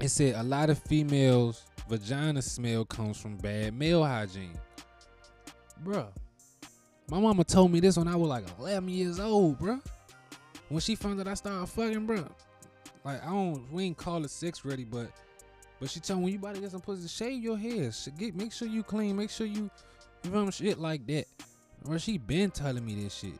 it 0.00 0.08
said 0.08 0.34
a 0.36 0.42
lot 0.42 0.70
of 0.70 0.78
females' 0.78 1.64
vagina 1.88 2.42
smell 2.42 2.84
comes 2.84 3.20
from 3.20 3.36
bad 3.36 3.74
male 3.74 4.04
hygiene. 4.04 4.58
Bruh, 5.84 6.08
my 7.10 7.20
mama 7.20 7.44
told 7.44 7.70
me 7.70 7.80
this 7.80 7.96
when 7.96 8.08
I 8.08 8.16
was 8.16 8.28
like 8.28 8.44
11 8.58 8.88
years 8.88 9.20
old, 9.20 9.58
bruh. 9.58 9.80
When 10.68 10.80
she 10.80 10.94
found 10.94 11.20
out 11.20 11.28
I 11.28 11.34
started 11.34 11.66
fucking, 11.66 12.06
bruh. 12.06 12.28
Like 13.04 13.22
I 13.22 13.26
don't, 13.26 13.70
we 13.70 13.84
ain't 13.84 13.96
call 13.96 14.24
it 14.24 14.30
sex 14.30 14.64
ready, 14.64 14.84
but 14.84 15.10
but 15.80 15.90
she 15.90 16.00
told 16.00 16.20
me 16.20 16.24
when 16.24 16.32
you 16.32 16.38
about 16.38 16.54
to 16.54 16.60
get 16.60 16.70
some 16.70 16.80
pussy, 16.80 17.08
shave 17.08 17.42
your 17.42 17.56
hair. 17.56 17.90
Get, 18.18 18.34
make 18.34 18.52
sure 18.52 18.68
you 18.68 18.82
clean. 18.82 19.16
Make 19.16 19.30
sure 19.30 19.46
you, 19.46 19.70
you 20.22 20.30
know 20.30 20.50
shit 20.50 20.78
like 20.78 21.06
that. 21.06 21.26
Or 21.86 21.98
she 21.98 22.18
been 22.18 22.50
telling 22.50 22.84
me 22.84 22.94
this 23.02 23.14
shit. 23.14 23.38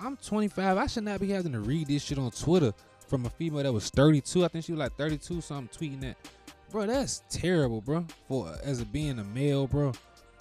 I'm 0.00 0.16
25. 0.16 0.76
I 0.76 0.86
should 0.86 1.04
not 1.04 1.20
be 1.20 1.30
having 1.30 1.52
to 1.52 1.60
read 1.60 1.88
this 1.88 2.02
shit 2.02 2.18
on 2.18 2.30
Twitter 2.30 2.72
from 3.06 3.24
a 3.26 3.30
female 3.30 3.62
that 3.62 3.72
was 3.72 3.88
32. 3.90 4.44
I 4.44 4.48
think 4.48 4.64
she 4.64 4.72
was 4.72 4.78
like 4.78 4.96
32, 4.96 5.40
so 5.40 5.54
I'm 5.54 5.68
tweeting 5.68 6.00
that. 6.00 6.16
Bro, 6.70 6.86
that's 6.86 7.22
terrible, 7.30 7.80
bro. 7.80 8.04
For 8.28 8.52
as 8.62 8.80
a 8.80 8.84
being 8.84 9.18
a 9.18 9.24
male, 9.24 9.66
bro, 9.66 9.92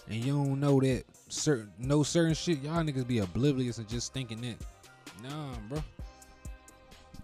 and 0.07 0.15
you 0.15 0.33
don't 0.33 0.59
know 0.59 0.79
that 0.79 1.03
certain 1.29 1.71
know 1.77 2.03
certain 2.03 2.33
shit, 2.33 2.61
y'all 2.61 2.83
niggas 2.83 3.07
be 3.07 3.19
oblivious 3.19 3.77
and 3.77 3.87
just 3.87 4.13
thinking 4.13 4.41
that. 4.41 4.57
Nah, 5.23 5.53
bro. 5.69 5.83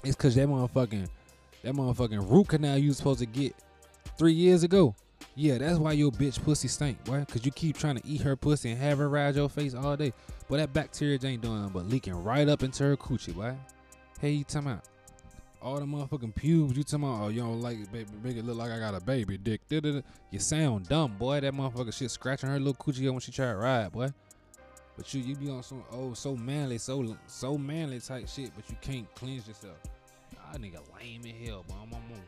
It's 0.03 0.15
cause 0.15 0.35
that 0.35 0.47
motherfucking 0.47 1.07
that 1.63 1.73
motherfucking 1.73 2.29
root 2.29 2.49
canal 2.49 2.77
you 2.77 2.89
was 2.89 2.97
supposed 2.97 3.19
to 3.19 3.25
get 3.25 3.55
three 4.17 4.33
years 4.33 4.63
ago. 4.63 4.95
Yeah, 5.35 5.59
that's 5.59 5.77
why 5.77 5.93
your 5.93 6.11
bitch 6.11 6.43
pussy 6.43 6.67
stink, 6.67 7.03
boy. 7.03 7.25
Cause 7.29 7.45
you 7.45 7.51
keep 7.51 7.77
trying 7.77 7.97
to 7.97 8.05
eat 8.05 8.21
her 8.21 8.35
pussy 8.35 8.71
and 8.71 8.79
have 8.81 8.97
her 8.97 9.07
ride 9.07 9.35
your 9.35 9.49
face 9.49 9.73
all 9.73 9.95
day. 9.95 10.13
But 10.49 10.57
that 10.57 10.73
bacteria 10.73 11.19
ain't 11.23 11.41
doing 11.41 11.69
but 11.69 11.87
leaking 11.87 12.21
right 12.23 12.47
up 12.49 12.63
into 12.63 12.83
her 12.83 12.97
coochie, 12.97 13.35
boy. 13.35 13.55
Hey, 14.19 14.31
you 14.31 14.43
talking 14.43 14.71
about 14.71 14.85
all 15.61 15.79
the 15.79 15.85
motherfucking 15.85 16.35
pubes? 16.35 16.75
You 16.75 16.83
talking 16.83 17.05
about, 17.05 17.23
oh, 17.23 17.29
you 17.29 17.41
don't 17.41 17.61
like 17.61 17.79
it, 17.79 17.91
baby, 17.91 18.09
make 18.23 18.35
it 18.35 18.45
look 18.45 18.57
like 18.57 18.71
I 18.71 18.79
got 18.79 18.95
a 18.95 18.99
baby 18.99 19.37
dick. 19.37 19.61
Da-da-da. 19.69 20.01
You 20.31 20.39
sound 20.39 20.89
dumb, 20.89 21.15
boy. 21.17 21.39
That 21.39 21.53
motherfucker 21.53 21.93
shit 21.93 22.11
scratching 22.11 22.49
her 22.49 22.59
little 22.59 22.73
coochie 22.73 23.09
when 23.09 23.19
she 23.19 23.31
try 23.31 23.47
to 23.47 23.55
ride, 23.55 23.91
boy. 23.91 24.09
But 24.97 25.13
you, 25.13 25.21
you 25.21 25.35
be 25.35 25.49
on 25.49 25.63
some, 25.63 25.83
oh, 25.91 26.13
so 26.13 26.35
manly, 26.35 26.77
so 26.77 27.15
so 27.27 27.57
manly 27.57 27.99
type 27.99 28.27
shit, 28.27 28.51
but 28.55 28.69
you 28.69 28.75
can't 28.81 29.13
cleanse 29.15 29.47
yourself. 29.47 29.77
Y'all 30.51 30.59
nigga 30.59 30.79
lame 30.99 31.21
in 31.23 31.45
hell, 31.45 31.63
boy. 31.65 31.75
I'm 31.75 31.81
on 31.83 31.89
my 31.91 31.97
mom. 32.09 32.19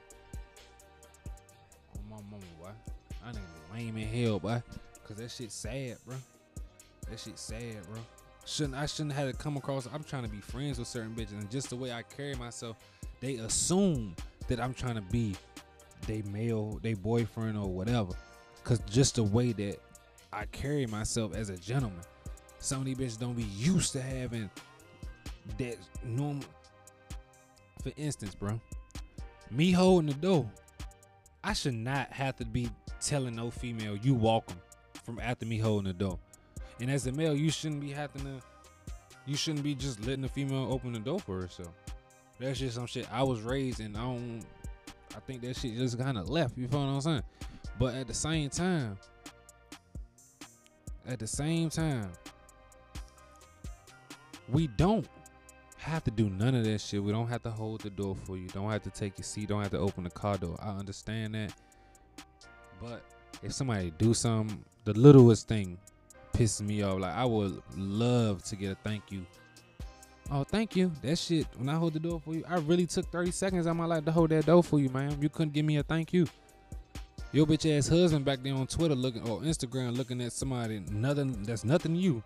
On 1.98 2.10
my 2.10 2.16
mama, 2.32 2.44
boy. 2.62 2.70
I 3.26 3.32
nigga 3.32 3.74
lame 3.74 3.98
in 3.98 4.08
hell, 4.08 4.40
boy. 4.40 4.64
Cause 5.06 5.18
that 5.18 5.30
shit 5.30 5.52
sad, 5.52 5.98
bro. 6.06 6.16
That 7.10 7.20
shit 7.20 7.38
sad, 7.38 7.86
bro. 7.92 8.00
Shouldn't 8.46 8.76
I 8.76 8.86
shouldn't 8.86 9.14
have 9.16 9.30
to 9.30 9.38
come 9.38 9.58
across. 9.58 9.90
I'm 9.94 10.04
trying 10.06 10.24
to 10.24 10.30
be 10.30 10.40
friends 10.40 10.80
with 10.80 10.88
certain 10.88 11.14
bitches, 11.14 11.34
and 11.34 11.52
just 11.52 11.70
the 11.70 11.76
way 11.76 11.92
I 11.92 12.04
carry 12.04 12.36
myself, 12.36 12.78
they 13.20 13.36
assume 13.36 14.16
that 14.48 14.60
I'm 14.60 14.74
trying 14.74 14.96
to 14.96 15.02
be 15.02 15.36
they 16.08 16.22
male, 16.24 16.80
they 16.82 16.94
boyfriend 16.94 17.58
or 17.58 17.68
whatever. 17.68 18.14
Cause 18.64 18.80
just 18.90 19.16
the 19.16 19.24
way 19.24 19.52
that 19.52 19.80
I 20.32 20.46
carry 20.46 20.86
myself 20.86 21.36
as 21.36 21.50
a 21.50 21.58
gentleman, 21.58 22.04
some 22.60 22.80
of 22.80 22.86
these 22.86 22.98
bitches 22.98 23.20
don't 23.20 23.36
be 23.36 23.44
used 23.44 23.92
to 23.94 24.02
having 24.02 24.50
that 25.58 25.78
normal 26.06 26.46
for 27.84 27.92
instance, 27.98 28.34
bro, 28.34 28.60
me 29.52 29.72
holding 29.72 30.08
the 30.08 30.16
door, 30.16 30.50
I 31.44 31.54
should 31.54 31.74
not 31.74 32.12
have 32.14 32.38
to 32.38 32.46
be 32.46 32.70
telling 33.02 33.36
no 33.36 33.52
female 33.52 33.98
you 33.98 34.16
welcome 34.16 34.60
from 35.04 35.20
after 35.20 35.46
me 35.46 35.58
holding 35.58 35.88
the 35.88 35.94
door. 35.94 36.18
And 36.80 36.90
as 36.90 37.06
a 37.08 37.12
male, 37.12 37.36
you 37.36 37.52
shouldn't 37.52 37.82
be 37.82 37.92
having 37.92 38.24
to. 38.24 38.42
You 39.26 39.36
shouldn't 39.36 39.64
be 39.64 39.76
just 39.76 40.00
letting 40.02 40.22
the 40.22 40.30
female 40.30 40.72
open 40.72 40.94
the 40.94 41.00
door 41.00 41.20
for 41.20 41.42
herself. 41.42 41.74
That's 42.40 42.60
just 42.60 42.76
some 42.76 42.88
shit 42.88 43.08
I 43.12 43.24
was 43.24 43.42
raised 43.42 43.80
and 43.80 43.96
I 43.96 44.02
don't. 44.02 44.44
I 45.16 45.20
think 45.20 45.42
that 45.42 45.58
shit 45.58 45.76
just 45.76 46.00
kind 46.00 46.18
of 46.18 46.30
left. 46.30 46.58
You 46.58 46.68
feel 46.68 46.80
what 46.80 46.94
I'm 46.94 47.02
saying? 47.02 47.24
But 47.80 47.96
at 47.96 48.08
the 48.08 48.14
same 48.14 48.50
time, 48.50 48.98
at 51.08 51.20
the 51.20 51.28
same 51.28 51.70
time, 51.70 52.10
we 54.50 54.68
don't 54.68 55.08
have 55.84 56.04
to 56.06 56.12
do 56.12 56.30
none 56.30 56.56
of 56.56 56.64
that 56.64 56.80
shit. 56.80 57.04
We 57.04 57.12
don't 57.12 57.28
have 57.28 57.44
to 57.44 57.52
hold 57.52 57.82
the 57.82 57.90
door 57.90 58.16
for 58.16 58.38
you. 58.38 58.48
Don't 58.48 58.70
have 58.72 58.84
to 58.84 58.90
take 58.90 59.18
your 59.18 59.26
seat. 59.26 59.50
Don't 59.50 59.62
have 59.62 59.72
to 59.72 59.80
open 59.80 60.04
the 60.04 60.10
car 60.10 60.38
door. 60.38 60.58
I 60.62 60.70
understand 60.70 61.36
that. 61.36 61.54
But 62.82 63.04
if 63.42 63.54
somebody 63.54 63.92
do 63.98 64.14
something, 64.14 64.64
the 64.86 64.94
littlest 64.94 65.48
thing 65.48 65.78
pisses 66.34 66.62
me 66.62 66.82
off. 66.84 67.00
Like 67.00 67.14
I 67.14 67.26
would 67.26 67.62
love 67.78 68.44
to 68.46 68.56
get 68.56 68.72
a 68.72 68.76
thank 68.76 69.12
you. 69.12 69.26
Oh, 70.32 70.44
thank 70.44 70.76
you. 70.76 70.92
That 71.02 71.18
shit. 71.18 71.48
When 71.58 71.68
I 71.68 71.76
hold 71.76 71.94
the 71.94 72.00
door 72.00 72.22
for 72.24 72.34
you, 72.34 72.46
I 72.48 72.56
really 72.60 72.86
took 72.86 73.12
30 73.12 73.32
seconds 73.32 73.68
out 73.68 73.76
my 73.76 73.86
life 73.86 74.06
to 74.06 74.12
hold 74.12 74.30
that 74.30 74.46
door 74.46 74.64
for 74.64 74.80
you, 74.80 74.90
man. 74.90 75.22
You 75.22 75.30
couldn't 75.30 75.54
give 75.54 75.66
me 75.66 75.78
a 75.78 75.84
thank 75.84 76.14
you. 76.14 76.28
Your 77.34 77.46
bitch 77.46 77.78
ass 77.78 77.88
husband 77.88 78.24
back 78.24 78.42
there 78.42 78.54
on 78.54 78.68
Twitter 78.68 78.96
looking 78.96 79.28
or 79.28 79.42
Instagram 79.42 79.98
looking 79.98 80.22
at 80.22 80.32
somebody 80.32 80.82
nothing 80.92 81.44
that's 81.44 81.66
nothing 81.66 81.96
to 81.96 82.00
you. 82.00 82.24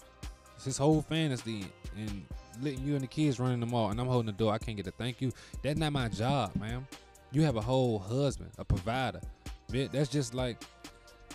It's 0.56 0.66
his 0.66 0.78
whole 0.78 1.02
fantasy 1.02 1.66
and 1.96 2.26
letting 2.62 2.84
you 2.86 2.94
and 2.94 3.02
the 3.02 3.08
kids 3.08 3.40
running 3.40 3.60
the 3.60 3.66
mall, 3.66 3.90
and 3.90 4.00
I'm 4.00 4.08
holding 4.08 4.28
the 4.28 4.32
door. 4.32 4.54
I 4.54 4.58
can't 4.58 4.78
get 4.78 4.88
a 4.88 4.92
thank 4.92 5.22
you. 5.22 5.32
That's 5.62 5.80
not 5.80 5.94
my 5.94 6.08
job, 6.10 6.56
man. 6.56 6.88
You 7.32 7.44
have 7.44 7.56
a 7.56 7.62
whole 7.62 8.00
husband, 8.00 8.52
a 8.58 8.66
provider. 8.66 9.22
That's 9.70 10.10
just 10.10 10.34
like 10.34 10.64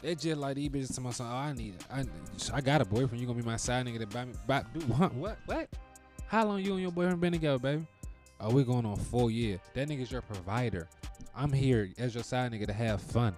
that's 0.03 0.23
just 0.23 0.41
like 0.41 0.57
these 0.57 0.69
bitches 0.69 0.95
to 0.95 1.01
my 1.01 1.11
son. 1.11 1.29
Oh, 1.31 1.37
I 1.37 1.53
need 1.53 1.75
it. 1.75 1.85
I, 1.91 2.05
I 2.57 2.61
got 2.61 2.81
a 2.81 2.85
boyfriend. 2.85 3.21
You 3.21 3.27
gonna 3.27 3.39
be 3.39 3.45
my 3.45 3.57
side 3.57 3.87
nigga 3.87 4.01
that 4.01 4.11
buy 4.11 4.25
me? 4.25 4.33
Buy, 4.47 4.65
do 4.75 4.81
what? 4.87 5.15
What? 5.15 5.39
What? 5.47 5.69
How 6.27 6.47
long 6.47 6.61
you 6.61 6.73
and 6.73 6.83
your 6.83 6.91
boyfriend 6.91 7.21
been 7.21 7.33
together, 7.33 7.59
baby? 7.59 7.87
Oh, 8.41 8.51
we 8.51 8.65
going 8.65 8.85
on 8.87 8.97
four 8.97 9.31
years. 9.31 9.61
That 9.75 9.89
nigga's 9.89 10.11
your 10.11 10.23
provider. 10.23 10.89
I'm 11.35 11.53
here 11.53 11.91
as 11.99 12.15
your 12.15 12.25
side 12.25 12.53
nigga 12.53 12.67
to 12.67 12.73
have 12.73 13.01
fun. 13.01 13.37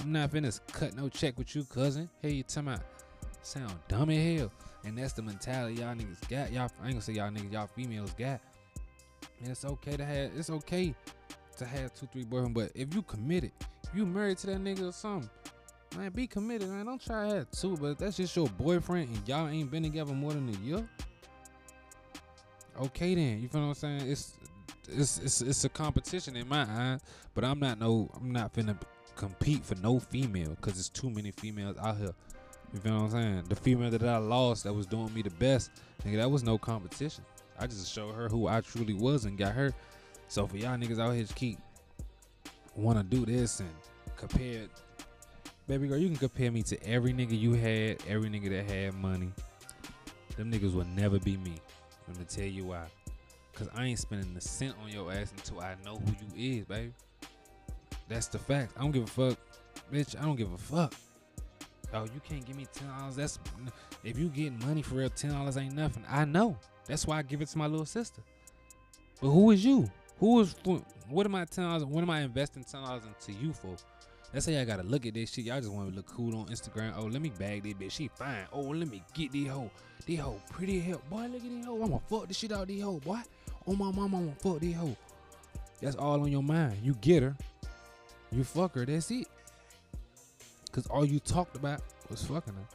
I'm 0.00 0.12
not 0.12 0.30
finna 0.30 0.60
cut 0.72 0.94
no 0.94 1.08
check 1.08 1.36
with 1.36 1.56
you, 1.56 1.64
cousin. 1.64 2.08
Hey, 2.22 2.30
you 2.30 2.42
talking 2.44 2.68
about 2.68 2.82
sound 3.42 3.74
dumb 3.88 4.10
as 4.10 4.38
hell. 4.38 4.52
And 4.84 4.96
that's 4.96 5.12
the 5.12 5.22
mentality 5.22 5.80
y'all 5.80 5.94
niggas 5.94 6.28
got. 6.28 6.52
Y'all, 6.52 6.70
I 6.82 6.86
ain't 6.86 6.94
gonna 6.94 7.00
say 7.00 7.14
y'all 7.14 7.30
niggas, 7.30 7.52
y'all 7.52 7.66
females 7.66 8.12
got. 8.12 8.40
And 9.40 9.50
it's 9.50 9.64
okay 9.64 9.96
to 9.96 10.04
have, 10.04 10.30
it's 10.36 10.50
okay 10.50 10.94
to 11.56 11.64
have 11.64 11.94
two, 11.94 12.08
three 12.12 12.24
boyfriends. 12.24 12.54
But 12.54 12.72
if 12.74 12.94
you 12.94 13.02
committed, 13.02 13.52
if 13.82 13.90
you 13.94 14.06
married 14.06 14.38
to 14.38 14.46
that 14.48 14.62
nigga 14.62 14.88
or 14.88 14.92
something, 14.92 15.28
man, 15.96 16.10
be 16.12 16.26
committed, 16.26 16.68
man. 16.68 16.86
Don't 16.86 17.04
try 17.04 17.28
to 17.28 17.34
have 17.34 17.50
two, 17.50 17.76
but 17.76 17.98
that's 17.98 18.16
just 18.16 18.34
your 18.36 18.48
boyfriend 18.48 19.08
and 19.08 19.28
y'all 19.28 19.48
ain't 19.48 19.70
been 19.70 19.82
together 19.82 20.12
more 20.12 20.32
than 20.32 20.48
a 20.48 20.66
year. 20.66 20.88
Okay 22.80 23.14
then, 23.14 23.42
you 23.42 23.48
feel 23.48 23.62
what 23.62 23.68
I'm 23.68 23.74
saying? 23.74 24.10
It's 24.10 24.34
it's 24.88 25.18
it's 25.18 25.40
it's 25.42 25.64
a 25.64 25.68
competition 25.68 26.36
in 26.36 26.48
my 26.48 26.66
eyes, 26.68 27.00
but 27.34 27.44
I'm 27.44 27.58
not 27.58 27.78
no 27.78 28.10
I'm 28.14 28.32
not 28.32 28.54
finna 28.54 28.76
compete 29.16 29.64
for 29.64 29.74
no 29.76 29.98
female 29.98 30.50
because 30.50 30.74
there's 30.74 30.88
too 30.88 31.10
many 31.10 31.32
females 31.32 31.76
out 31.78 31.96
here 31.96 32.14
you 32.72 32.80
feel 32.80 32.94
what 32.94 33.04
I'm 33.04 33.10
saying? 33.10 33.44
The 33.48 33.56
female 33.56 33.90
that 33.90 34.02
I 34.02 34.18
lost 34.18 34.64
that 34.64 34.72
was 34.72 34.86
doing 34.86 35.12
me 35.14 35.22
the 35.22 35.30
best, 35.30 35.70
nigga, 36.04 36.16
that 36.16 36.30
was 36.30 36.42
no 36.42 36.58
competition. 36.58 37.24
I 37.58 37.66
just 37.66 37.92
showed 37.92 38.14
her 38.14 38.28
who 38.28 38.46
I 38.46 38.60
truly 38.60 38.94
was 38.94 39.24
and 39.24 39.36
got 39.38 39.52
her. 39.52 39.72
So 40.28 40.46
for 40.46 40.56
y'all 40.56 40.76
niggas 40.76 41.00
out 41.00 41.12
here 41.12 41.24
to 41.24 41.34
keep 41.34 41.58
wanna 42.76 43.02
do 43.02 43.26
this 43.26 43.60
and 43.60 43.70
compare 44.16 44.68
baby 45.66 45.88
girl, 45.88 45.98
you 45.98 46.08
can 46.08 46.16
compare 46.16 46.50
me 46.50 46.62
to 46.62 46.82
every 46.86 47.12
nigga 47.12 47.38
you 47.38 47.52
had, 47.52 47.98
every 48.08 48.30
nigga 48.30 48.50
that 48.50 48.70
had 48.70 48.94
money. 48.94 49.30
Them 50.36 50.52
niggas 50.52 50.74
will 50.74 50.86
never 50.86 51.18
be 51.18 51.36
me. 51.36 51.54
I'm 52.06 52.14
gonna 52.14 52.24
tell 52.26 52.44
you 52.44 52.66
why. 52.66 52.84
Cause 53.54 53.68
I 53.74 53.86
ain't 53.86 53.98
spending 53.98 54.34
a 54.36 54.40
cent 54.40 54.74
on 54.82 54.90
your 54.90 55.12
ass 55.12 55.32
until 55.36 55.60
I 55.60 55.74
know 55.84 55.96
who 55.96 56.36
you 56.36 56.60
is, 56.60 56.64
baby. 56.64 56.92
That's 58.08 58.28
the 58.28 58.38
fact. 58.38 58.72
I 58.76 58.82
don't 58.82 58.92
give 58.92 59.02
a 59.02 59.06
fuck. 59.06 59.38
Bitch, 59.92 60.18
I 60.18 60.24
don't 60.24 60.36
give 60.36 60.52
a 60.52 60.58
fuck. 60.58 60.94
Oh, 61.94 62.04
you 62.04 62.20
can't 62.28 62.44
give 62.44 62.56
me 62.56 62.66
ten 62.72 62.88
dollars. 62.88 63.16
That's 63.16 63.38
if 64.04 64.18
you 64.18 64.28
getting 64.28 64.58
money 64.66 64.82
for 64.82 64.96
real, 64.96 65.08
ten 65.08 65.32
dollars 65.32 65.56
ain't 65.56 65.74
nothing. 65.74 66.04
I 66.08 66.24
know. 66.24 66.56
That's 66.86 67.06
why 67.06 67.18
I 67.18 67.22
give 67.22 67.40
it 67.40 67.48
to 67.48 67.58
my 67.58 67.66
little 67.66 67.86
sister. 67.86 68.22
But 69.20 69.30
who 69.30 69.50
is 69.50 69.64
you? 69.64 69.90
Who 70.18 70.40
is 70.40 70.54
what 71.08 71.26
am 71.26 71.34
I 71.34 71.44
ten 71.44 71.64
dollars? 71.64 71.84
What 71.84 72.02
am 72.02 72.10
I 72.10 72.20
investing 72.20 72.64
ten 72.64 72.82
dollars 72.82 73.02
into 73.04 73.38
you 73.40 73.52
for? 73.52 73.74
That's 74.32 74.44
how 74.44 74.52
y'all 74.52 74.66
gotta 74.66 74.82
look 74.82 75.06
at 75.06 75.14
this 75.14 75.32
shit. 75.32 75.46
Y'all 75.46 75.58
just 75.58 75.72
want 75.72 75.88
to 75.88 75.96
look 75.96 76.06
cool 76.06 76.36
on 76.36 76.46
Instagram. 76.48 76.92
Oh, 76.96 77.04
let 77.04 77.22
me 77.22 77.30
bag 77.30 77.62
this 77.62 77.72
bitch. 77.72 77.92
She 77.92 78.08
fine. 78.08 78.44
Oh, 78.52 78.60
let 78.60 78.88
me 78.90 79.02
get 79.14 79.32
this 79.32 79.48
hoe. 79.48 79.70
This 80.06 80.20
hoe 80.20 80.38
pretty 80.50 80.80
hell. 80.80 81.00
Boy, 81.08 81.26
look 81.26 81.42
at 81.42 81.50
this 81.50 81.64
hoe. 81.64 81.82
I'ma 81.82 81.98
fuck 82.10 82.28
the 82.28 82.34
shit 82.34 82.52
out 82.52 82.68
this 82.68 82.82
hoe, 82.82 82.98
boy. 82.98 83.20
Oh 83.66 83.74
my 83.74 83.90
mama, 83.90 84.18
I'ma 84.18 84.32
fuck 84.38 84.60
this 84.60 84.74
hoe. 84.74 84.96
That's 85.80 85.96
all 85.96 86.20
on 86.20 86.30
your 86.30 86.42
mind. 86.42 86.78
You 86.82 86.94
get 87.00 87.22
her. 87.22 87.36
You 88.30 88.44
fuck 88.44 88.74
her. 88.74 88.84
That's 88.84 89.10
it. 89.10 89.26
Cause 90.78 90.86
all 90.92 91.04
you 91.04 91.18
talked 91.18 91.56
about 91.56 91.80
was 92.08 92.24
fucking 92.24 92.54
her. 92.54 92.68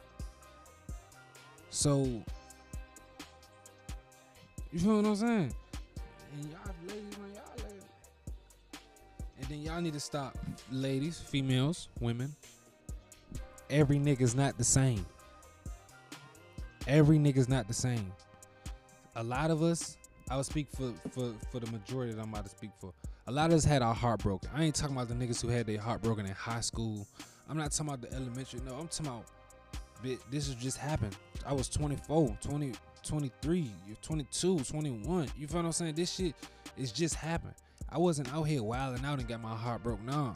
So 1.70 2.04
you 4.70 4.78
feel 4.78 4.96
what 4.96 5.06
I'm 5.06 5.16
saying? 5.16 5.54
And 6.34 6.50
y'all 6.50 6.60
ladies, 6.86 7.18
man, 7.18 7.28
y'all 7.34 7.64
ladies. 7.66 7.84
And 9.38 9.48
then 9.48 9.62
y'all 9.62 9.80
need 9.80 9.94
to 9.94 10.00
stop, 10.00 10.36
ladies, 10.70 11.18
females, 11.18 11.88
women. 11.98 12.36
Every 13.70 13.98
nigga's 13.98 14.34
not 14.34 14.58
the 14.58 14.64
same. 14.64 15.06
every 16.86 17.18
nigga's 17.18 17.48
not 17.48 17.68
the 17.68 17.74
same. 17.74 18.12
A 19.16 19.22
lot 19.22 19.50
of 19.50 19.62
us, 19.62 19.96
I 20.30 20.36
would 20.36 20.44
speak 20.46 20.68
for 20.76 20.92
for 21.12 21.32
for 21.50 21.58
the 21.60 21.72
majority 21.72 22.12
that 22.12 22.20
I'm 22.20 22.34
about 22.34 22.44
to 22.44 22.50
speak 22.50 22.72
for. 22.78 22.92
A 23.28 23.32
lot 23.32 23.50
of 23.50 23.56
us 23.56 23.64
had 23.64 23.80
our 23.80 23.94
heart 23.94 24.20
broken. 24.22 24.50
I 24.54 24.64
ain't 24.64 24.74
talking 24.74 24.94
about 24.94 25.08
the 25.08 25.14
niggas 25.14 25.40
who 25.40 25.48
had 25.48 25.66
their 25.66 25.80
heart 25.80 26.02
broken 26.02 26.26
in 26.26 26.32
high 26.32 26.60
school. 26.60 27.06
I'm 27.48 27.56
not 27.56 27.72
talking 27.72 27.92
about 27.92 28.02
the 28.02 28.16
elementary. 28.16 28.60
No, 28.66 28.74
I'm 28.74 28.88
talking 28.88 29.06
about 29.06 29.24
bitch, 30.04 30.18
this 30.30 30.46
has 30.46 30.56
just 30.56 30.78
happened. 30.78 31.16
I 31.46 31.52
was 31.52 31.68
24, 31.68 32.38
20, 32.40 32.72
23, 33.02 33.70
you're 33.86 33.96
22, 34.02 34.60
21. 34.60 35.28
You 35.36 35.46
feel 35.46 35.58
what 35.58 35.66
I'm 35.66 35.72
saying? 35.72 35.94
This 35.94 36.14
shit 36.14 36.34
is 36.76 36.92
just 36.92 37.14
happened. 37.14 37.54
I 37.88 37.98
wasn't 37.98 38.32
out 38.32 38.44
here 38.44 38.62
wilding 38.62 39.04
out 39.04 39.18
and 39.18 39.28
got 39.28 39.40
my 39.40 39.54
heart 39.54 39.82
broke. 39.82 40.02
Nah. 40.02 40.34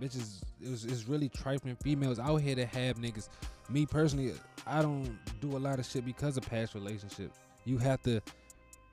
Bitches, 0.00 0.42
it 0.62 0.70
was 0.70 0.84
it's 0.84 1.08
really 1.08 1.28
trifling 1.30 1.76
females 1.76 2.18
out 2.18 2.36
here 2.36 2.54
that 2.54 2.68
have 2.68 2.98
niggas. 2.98 3.28
Me 3.70 3.86
personally, 3.86 4.34
I 4.66 4.82
don't 4.82 5.18
do 5.40 5.56
a 5.56 5.58
lot 5.58 5.78
of 5.78 5.86
shit 5.86 6.04
because 6.04 6.36
of 6.36 6.48
past 6.48 6.74
relationships. 6.74 7.38
You 7.64 7.78
have 7.78 8.02
to 8.02 8.20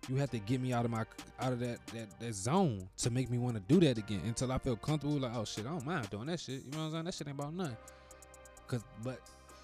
you 0.10 0.16
have 0.18 0.30
to 0.32 0.40
get 0.40 0.62
me 0.62 0.74
out 0.74 0.86
of 0.86 0.92
my 0.92 1.06
out 1.40 1.54
of 1.54 1.60
that 1.60 1.86
that, 1.88 2.20
that 2.20 2.34
zone 2.34 2.88
to 2.98 3.10
make 3.10 3.30
me 3.30 3.38
want 3.38 3.56
to 3.56 3.62
do 3.74 3.80
that 3.86 3.98
again 3.98 4.22
until 4.26 4.52
I 4.52 4.58
feel 4.58 4.76
comfortable. 4.76 5.18
Like, 5.18 5.36
oh 5.36 5.46
shit, 5.46 5.66
I 5.66 5.70
don't 5.70 5.86
mind 5.86 6.10
doing 6.10 6.28
that 6.28 6.40
shit. 6.40 6.64
You 6.66 6.72
know 6.72 6.80
what 6.80 6.84
I'm 6.86 6.92
saying? 6.92 7.06
That 7.06 7.14
shit 7.14 7.28
ain't 7.28 7.40
about 7.40 7.54
nothing. 7.54 7.78
Cause, 8.68 8.84
but 9.04 9.20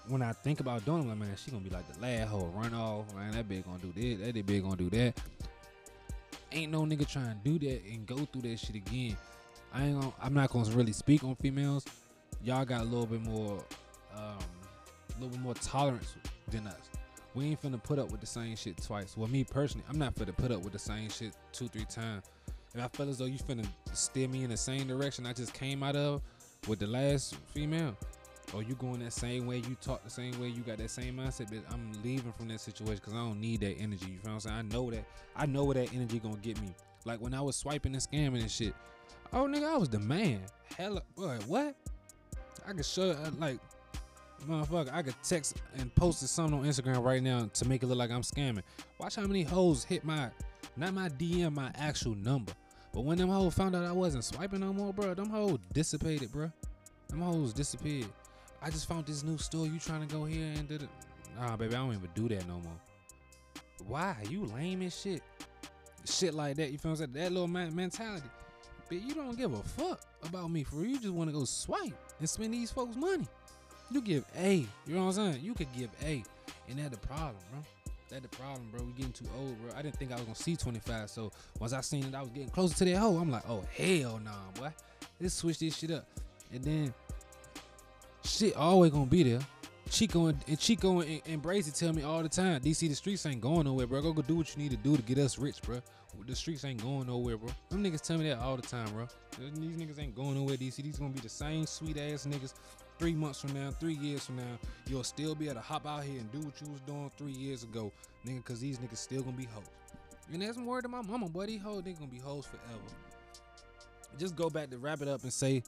when 0.08 0.22
I 0.22 0.32
think 0.32 0.60
about 0.60 0.84
doing 0.84 1.08
like, 1.08 1.18
man, 1.18 1.34
she 1.36 1.50
gonna 1.50 1.62
be 1.62 1.70
like 1.70 1.90
the 1.92 2.00
last 2.00 2.28
hoe 2.28 2.50
run 2.54 2.74
off. 2.74 3.14
Man, 3.14 3.32
that 3.32 3.48
bitch 3.48 3.64
gonna 3.64 3.78
do 3.78 3.92
this. 3.94 4.18
That 4.20 4.46
bitch 4.46 4.62
gonna 4.62 4.76
do 4.76 4.90
that. 4.90 5.20
Ain't 6.52 6.72
no 6.72 6.82
nigga 6.82 7.06
trying 7.06 7.38
to 7.38 7.38
do 7.44 7.58
that 7.66 7.82
and 7.84 8.06
go 8.06 8.16
through 8.16 8.42
that 8.42 8.58
shit 8.58 8.76
again. 8.76 9.16
I 9.72 9.84
ain't 9.84 10.00
gonna. 10.00 10.12
I'm 10.20 10.34
not 10.34 10.50
gonna 10.50 10.70
really 10.70 10.92
speak 10.92 11.22
on 11.22 11.36
females. 11.36 11.84
Y'all 12.42 12.64
got 12.64 12.80
a 12.80 12.84
little 12.84 13.06
bit 13.06 13.22
more, 13.22 13.62
um, 14.16 14.38
a 15.10 15.20
little 15.20 15.28
bit 15.28 15.40
more 15.40 15.54
tolerance 15.54 16.16
than 16.48 16.66
us. 16.66 16.99
We 17.34 17.46
ain't 17.46 17.62
finna 17.62 17.82
put 17.82 17.98
up 17.98 18.10
with 18.10 18.20
the 18.20 18.26
same 18.26 18.56
shit 18.56 18.76
twice. 18.82 19.16
Well, 19.16 19.28
me 19.28 19.44
personally, 19.44 19.86
I'm 19.88 19.98
not 19.98 20.14
finna 20.14 20.36
put 20.36 20.50
up 20.50 20.62
with 20.62 20.72
the 20.72 20.78
same 20.78 21.08
shit 21.10 21.32
two, 21.52 21.68
three 21.68 21.84
times. 21.84 22.24
If 22.74 22.82
I 22.82 22.88
feel 22.88 23.08
as 23.08 23.18
though 23.18 23.24
you 23.26 23.38
finna 23.38 23.66
steer 23.92 24.28
me 24.28 24.44
in 24.44 24.50
the 24.50 24.56
same 24.56 24.86
direction 24.86 25.26
I 25.26 25.32
just 25.32 25.54
came 25.54 25.82
out 25.82 25.96
of 25.96 26.22
with 26.68 26.78
the 26.78 26.86
last 26.86 27.36
female, 27.52 27.96
or 28.52 28.62
you 28.62 28.74
going 28.74 29.00
that 29.00 29.12
same 29.12 29.46
way, 29.46 29.58
you 29.58 29.76
talk 29.80 30.02
the 30.02 30.10
same 30.10 30.38
way, 30.40 30.48
you 30.48 30.62
got 30.62 30.78
that 30.78 30.90
same 30.90 31.16
mindset, 31.16 31.62
I'm 31.70 31.92
leaving 32.02 32.32
from 32.32 32.48
that 32.48 32.60
situation 32.60 32.96
because 32.96 33.14
I 33.14 33.18
don't 33.18 33.40
need 33.40 33.60
that 33.60 33.76
energy. 33.78 34.06
You 34.06 34.18
feel 34.18 34.32
what 34.32 34.32
I'm 34.32 34.40
saying? 34.40 34.56
I 34.56 34.62
know 34.62 34.90
that. 34.90 35.04
I 35.36 35.46
know 35.46 35.64
where 35.64 35.74
that 35.74 35.94
energy 35.94 36.18
gonna 36.18 36.36
get 36.36 36.60
me. 36.60 36.74
Like 37.04 37.20
when 37.20 37.34
I 37.34 37.40
was 37.40 37.56
swiping 37.56 37.94
and 37.94 38.02
scamming 38.02 38.40
and 38.40 38.50
shit. 38.50 38.74
Oh 39.32 39.44
nigga, 39.44 39.72
I 39.72 39.76
was 39.76 39.88
the 39.88 40.00
man. 40.00 40.40
Hella, 40.76 41.02
boy, 41.14 41.38
what? 41.46 41.76
I 42.66 42.72
could 42.72 42.84
show 42.84 43.10
uh, 43.10 43.30
like, 43.38 43.58
motherfucker. 44.44 44.92
I 44.92 45.02
could 45.02 45.14
text 45.22 45.56
and 45.76 45.94
post 45.94 46.26
something 46.26 46.58
on 46.58 46.64
Instagram 46.64 47.04
right 47.04 47.22
now 47.22 47.48
to 47.52 47.68
make 47.68 47.82
it 47.82 47.86
look 47.86 47.98
like 47.98 48.10
I'm 48.10 48.22
scamming. 48.22 48.62
Watch 48.98 49.16
how 49.16 49.26
many 49.26 49.42
hoes 49.42 49.84
hit 49.84 50.04
my, 50.04 50.30
not 50.76 50.94
my 50.94 51.08
DM, 51.08 51.52
my 51.54 51.70
actual 51.76 52.14
number. 52.14 52.52
But 52.92 53.02
when 53.02 53.18
them 53.18 53.28
hoes 53.28 53.54
found 53.54 53.76
out 53.76 53.84
I 53.84 53.92
wasn't 53.92 54.24
swiping 54.24 54.60
no 54.60 54.72
more, 54.72 54.92
bro, 54.92 55.14
them 55.14 55.30
hoes 55.30 55.58
dissipated, 55.72 56.32
bro. 56.32 56.50
Them 57.08 57.20
hoes 57.20 57.52
disappeared. 57.52 58.08
I 58.62 58.70
just 58.70 58.88
found 58.88 59.06
this 59.06 59.22
new 59.22 59.38
store. 59.38 59.66
You 59.66 59.78
trying 59.78 60.06
to 60.06 60.14
go 60.14 60.24
here 60.24 60.52
and 60.56 60.68
did 60.68 60.82
it? 60.82 60.88
Nah, 61.38 61.56
baby, 61.56 61.74
I 61.74 61.78
don't 61.78 61.94
even 61.94 62.08
do 62.14 62.28
that 62.28 62.46
no 62.46 62.54
more. 62.54 62.80
Why? 63.86 64.16
You 64.28 64.44
lame 64.44 64.82
as 64.82 64.98
shit. 64.98 65.22
Shit 66.04 66.34
like 66.34 66.56
that. 66.56 66.70
You 66.70 66.78
feel 66.78 66.90
what 66.92 67.00
I'm 67.00 67.12
saying? 67.12 67.24
That 67.24 67.32
little 67.32 67.48
mentality. 67.48 68.28
But 68.88 69.02
you 69.02 69.14
don't 69.14 69.38
give 69.38 69.52
a 69.52 69.62
fuck 69.62 70.00
about 70.24 70.50
me 70.50 70.64
for 70.64 70.76
real. 70.76 70.90
You 70.90 70.98
just 70.98 71.12
want 71.12 71.30
to 71.30 71.36
go 71.36 71.44
swipe 71.44 71.94
and 72.18 72.28
spend 72.28 72.52
these 72.52 72.70
folks' 72.70 72.96
money. 72.96 73.26
You 73.90 74.00
give 74.00 74.24
A. 74.38 74.66
You 74.86 74.94
know 74.94 75.06
what 75.06 75.18
I'm 75.18 75.32
saying? 75.32 75.44
You 75.44 75.54
could 75.54 75.72
give 75.76 75.90
A. 76.04 76.22
And 76.68 76.78
that's 76.78 76.90
the 76.90 77.06
problem, 77.06 77.36
bro. 77.50 77.60
That's 78.08 78.22
the 78.22 78.28
problem, 78.28 78.68
bro. 78.72 78.82
We 78.82 78.92
getting 78.92 79.12
too 79.12 79.26
old, 79.38 79.60
bro. 79.60 79.72
I 79.76 79.82
didn't 79.82 79.96
think 79.96 80.12
I 80.12 80.16
was 80.16 80.24
gonna 80.24 80.34
see 80.34 80.56
25. 80.56 81.10
So 81.10 81.30
once 81.58 81.72
I 81.72 81.80
seen 81.80 82.04
it, 82.04 82.14
I 82.14 82.20
was 82.20 82.30
getting 82.30 82.48
closer 82.48 82.76
to 82.76 82.84
that 82.84 82.96
hole, 82.96 83.18
I'm 83.18 83.30
like, 83.30 83.48
oh 83.48 83.64
hell 83.76 84.20
nah, 84.22 84.50
boy. 84.54 84.72
Let's 85.20 85.34
switch 85.34 85.58
this 85.58 85.76
shit 85.76 85.90
up. 85.90 86.06
And 86.52 86.62
then 86.62 86.94
shit 88.24 88.56
always 88.56 88.92
gonna 88.92 89.06
be 89.06 89.22
there. 89.22 89.40
Chico 89.90 90.26
and, 90.26 90.38
and 90.46 90.58
Chico 90.58 91.00
and, 91.00 91.20
and 91.26 91.42
Brazy 91.42 91.76
tell 91.76 91.92
me 91.92 92.02
all 92.02 92.22
the 92.22 92.28
time, 92.28 92.60
DC, 92.60 92.88
the 92.88 92.94
streets 92.94 93.26
ain't 93.26 93.40
going 93.40 93.64
nowhere, 93.64 93.86
bro. 93.86 94.00
Go 94.02 94.12
go 94.12 94.22
do 94.22 94.36
what 94.36 94.56
you 94.56 94.62
need 94.62 94.70
to 94.70 94.76
do 94.76 94.96
to 94.96 95.02
get 95.02 95.18
us 95.18 95.38
rich, 95.38 95.60
bro. 95.62 95.80
The 96.26 96.36
streets 96.36 96.64
ain't 96.64 96.82
going 96.82 97.06
nowhere, 97.06 97.36
bro. 97.36 97.48
Them 97.70 97.82
niggas 97.82 98.02
tell 98.02 98.18
me 98.18 98.28
that 98.28 98.38
all 98.38 98.56
the 98.56 98.62
time, 98.62 98.88
bro. 98.90 99.08
These 99.38 99.76
niggas 99.76 99.98
ain't 100.00 100.14
going 100.14 100.34
nowhere, 100.34 100.56
DC. 100.56 100.76
These 100.76 100.98
gonna 100.98 101.10
be 101.10 101.20
the 101.20 101.28
same 101.28 101.66
sweet 101.66 101.96
ass 101.96 102.26
niggas 102.26 102.54
three 103.00 103.14
months 103.14 103.40
from 103.40 103.54
now, 103.54 103.70
three 103.80 103.94
years 103.94 104.26
from 104.26 104.36
now. 104.36 104.58
You'll 104.86 105.02
still 105.02 105.34
be 105.34 105.46
able 105.46 105.56
to 105.56 105.60
hop 105.62 105.86
out 105.86 106.04
here 106.04 106.20
and 106.20 106.30
do 106.30 106.38
what 106.40 106.60
you 106.60 106.70
was 106.70 106.82
doing 106.82 107.10
three 107.16 107.32
years 107.32 107.64
ago, 107.64 107.90
nigga, 108.26 108.44
cause 108.44 108.60
these 108.60 108.78
niggas 108.78 108.98
still 108.98 109.22
gonna 109.22 109.36
be 109.36 109.46
hoes. 109.46 109.64
And 110.32 110.42
that's 110.42 110.58
more 110.58 110.80
to 110.82 110.88
my 110.88 111.00
mama. 111.00 111.28
These 111.46 111.62
hoes, 111.62 111.82
they 111.82 111.94
gonna 111.94 112.06
be 112.06 112.18
hoes 112.18 112.46
forever. 112.46 112.78
Just 114.18 114.36
go 114.36 114.50
back 114.50 114.70
to 114.70 114.78
wrap 114.78 115.00
it 115.00 115.08
up 115.08 115.22
and 115.22 115.32
say, 115.32 115.62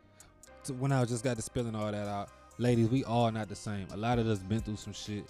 to 0.64 0.74
when 0.74 0.92
I 0.92 1.04
just 1.04 1.24
got 1.24 1.36
to 1.36 1.42
spilling 1.42 1.74
all 1.74 1.90
that 1.90 2.06
out 2.06 2.28
ladies, 2.58 2.88
we 2.88 3.02
all 3.04 3.30
not 3.30 3.48
the 3.48 3.56
same. 3.56 3.86
A 3.92 3.96
lot 3.96 4.18
of 4.18 4.26
us 4.26 4.38
been 4.38 4.60
through 4.60 4.76
some 4.76 4.92
shit. 4.92 5.24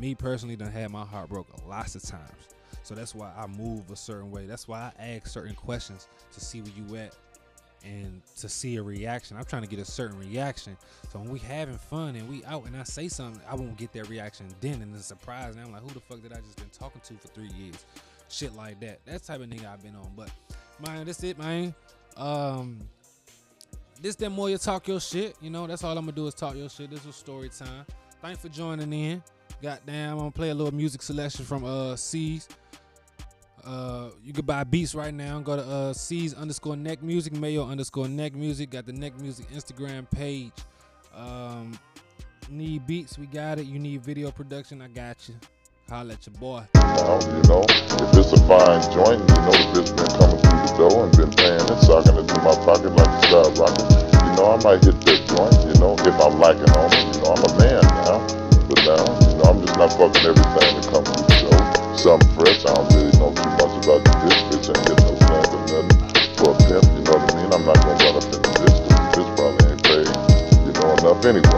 Me 0.00 0.14
personally 0.14 0.56
done 0.56 0.72
had 0.72 0.90
my 0.90 1.04
heart 1.04 1.28
broke 1.28 1.46
lots 1.66 1.94
of 1.94 2.02
times. 2.02 2.48
So 2.82 2.94
that's 2.94 3.14
why 3.14 3.32
I 3.36 3.46
move 3.46 3.90
a 3.90 3.96
certain 3.96 4.30
way. 4.30 4.46
That's 4.46 4.66
why 4.66 4.92
I 4.98 5.02
ask 5.02 5.28
certain 5.28 5.54
questions 5.54 6.08
to 6.32 6.40
see 6.40 6.60
where 6.60 6.72
you 6.76 6.96
at 6.96 7.14
and 7.84 8.22
to 8.38 8.48
see 8.48 8.76
a 8.76 8.82
reaction. 8.82 9.36
I'm 9.36 9.44
trying 9.44 9.62
to 9.62 9.68
get 9.68 9.78
a 9.78 9.84
certain 9.84 10.18
reaction. 10.18 10.76
So 11.12 11.18
when 11.18 11.30
we 11.30 11.38
having 11.38 11.76
fun 11.76 12.16
and 12.16 12.28
we 12.28 12.44
out 12.44 12.66
and 12.66 12.76
I 12.76 12.82
say 12.84 13.08
something, 13.08 13.40
I 13.48 13.54
won't 13.54 13.76
get 13.76 13.92
that 13.92 14.08
reaction 14.08 14.46
then 14.60 14.82
and 14.82 14.94
a 14.94 15.00
surprise. 15.00 15.54
And 15.56 15.64
I'm 15.64 15.72
like, 15.72 15.82
who 15.82 15.90
the 15.90 16.00
fuck 16.00 16.22
did 16.22 16.32
I 16.32 16.36
just 16.36 16.56
been 16.56 16.70
talking 16.70 17.00
to 17.04 17.14
for 17.14 17.28
three 17.28 17.50
years? 17.58 17.84
Shit 18.28 18.54
like 18.54 18.80
that. 18.80 19.00
That's 19.04 19.26
type 19.26 19.40
of 19.40 19.48
nigga 19.48 19.72
I've 19.72 19.82
been 19.82 19.94
on. 19.94 20.10
But 20.16 20.30
man, 20.86 21.06
that's 21.06 21.22
it, 21.22 21.38
man. 21.38 21.74
Um, 22.16 22.80
this 24.00 24.16
that 24.16 24.30
more 24.30 24.50
you 24.50 24.58
talk 24.58 24.88
your 24.88 25.00
shit. 25.00 25.36
You 25.40 25.50
know, 25.50 25.66
that's 25.66 25.84
all 25.84 25.96
I'm 25.96 26.04
gonna 26.04 26.12
do 26.12 26.26
is 26.26 26.34
talk 26.34 26.56
your 26.56 26.68
shit. 26.68 26.90
This 26.90 27.04
was 27.04 27.16
story 27.16 27.48
time. 27.48 27.84
Thanks 28.22 28.40
for 28.40 28.48
joining 28.48 28.92
in. 28.92 29.22
Goddamn, 29.62 30.12
I'm 30.12 30.18
gonna 30.18 30.30
play 30.30 30.50
a 30.50 30.54
little 30.54 30.74
music 30.74 31.02
selection 31.02 31.44
from 31.44 31.64
uh 31.64 31.96
C's. 31.96 32.48
Uh, 33.64 34.10
you 34.22 34.32
can 34.32 34.44
buy 34.44 34.62
beats 34.64 34.94
right 34.94 35.14
now. 35.14 35.40
Go 35.40 35.56
to 35.56 35.62
uh 35.62 35.92
C's 35.92 36.34
underscore 36.34 36.76
neck 36.76 37.02
music, 37.02 37.32
Mayo 37.32 37.66
underscore 37.66 38.08
neck 38.08 38.34
music. 38.34 38.70
Got 38.70 38.86
the 38.86 38.92
neck 38.92 39.18
music 39.20 39.46
Instagram 39.50 40.10
page. 40.10 40.52
Um, 41.14 41.78
need 42.50 42.86
beats, 42.86 43.18
we 43.18 43.26
got 43.26 43.58
it. 43.58 43.66
You 43.66 43.78
need 43.78 44.02
video 44.02 44.30
production, 44.30 44.82
I 44.82 44.88
got 44.88 45.28
you. 45.28 45.34
Holla 45.88 46.14
at 46.14 46.26
your 46.26 46.34
boy. 46.36 46.64
Now, 46.74 47.20
you 47.20 47.42
know, 47.48 47.64
if 47.68 48.16
it's 48.16 48.32
a 48.32 48.40
fine 48.48 48.80
joint, 48.92 49.20
you 49.20 49.36
know 49.36 49.52
the 49.52 49.68
bitch 49.72 49.92
been 49.96 50.08
coming 50.16 50.40
through 50.40 50.60
the 50.64 50.74
door 50.76 51.04
and 51.04 51.16
been 51.16 51.30
paying 51.32 51.60
it, 51.60 51.80
sucking 51.84 52.16
it 52.16 52.28
to 52.28 52.38
my 52.40 52.56
pocket 52.64 52.90
like 52.96 53.08
a 53.08 53.20
star 53.28 53.50
rocket. 53.60 53.88
You 54.24 54.32
know, 54.36 54.52
I 54.52 54.64
might 54.64 54.84
hit 54.84 54.96
that 55.04 55.20
joint, 55.28 55.56
you 55.68 55.80
know, 55.80 55.92
if 55.94 56.16
I'm 56.20 56.38
liking 56.40 56.70
on 56.72 56.88
it. 56.92 57.16
You 57.16 57.20
know, 57.22 57.36
I'm 57.36 57.44
a 57.44 57.52
man 57.60 57.82
now. 57.84 58.18
But 58.64 58.80
now, 58.84 59.04
you 59.28 59.36
know, 59.36 59.44
I'm 59.44 59.60
just 59.60 59.76
not 59.76 59.92
fucking 59.92 60.24
everything 60.24 60.80
that 60.80 60.88
comes. 60.90 61.23
Something 62.04 62.28
fresh, 62.36 62.60
I 62.66 62.74
don't 62.74 62.92
really 62.92 63.16
know 63.16 63.32
too 63.32 63.48
much 63.56 63.74
about 63.80 64.04
the 64.04 64.12
bitch. 64.20 64.68
Ain't 64.68 64.84
getting 64.84 65.06
no 65.08 65.16
slant 65.24 65.48
or 65.56 65.60
nothing 65.72 65.98
for 66.36 66.50
a 66.52 66.56
pimp, 66.68 66.84
you 66.92 67.00
know 67.00 67.16
what 67.16 67.32
I 67.32 67.36
mean? 67.40 67.50
I'm 67.54 67.64
not 67.64 67.80
gonna 67.80 68.04
run 68.04 68.16
up 68.20 68.24
in 68.28 68.42
the 68.44 68.52
bitch, 68.60 68.78
'cause 68.84 68.98
the 69.00 69.08
bitch 69.16 69.30
probably 69.36 69.64
ain't 69.72 69.82
paid, 69.88 70.08
you 70.66 70.72
know, 70.76 70.92
enough 71.00 71.24
anyway. 71.24 71.53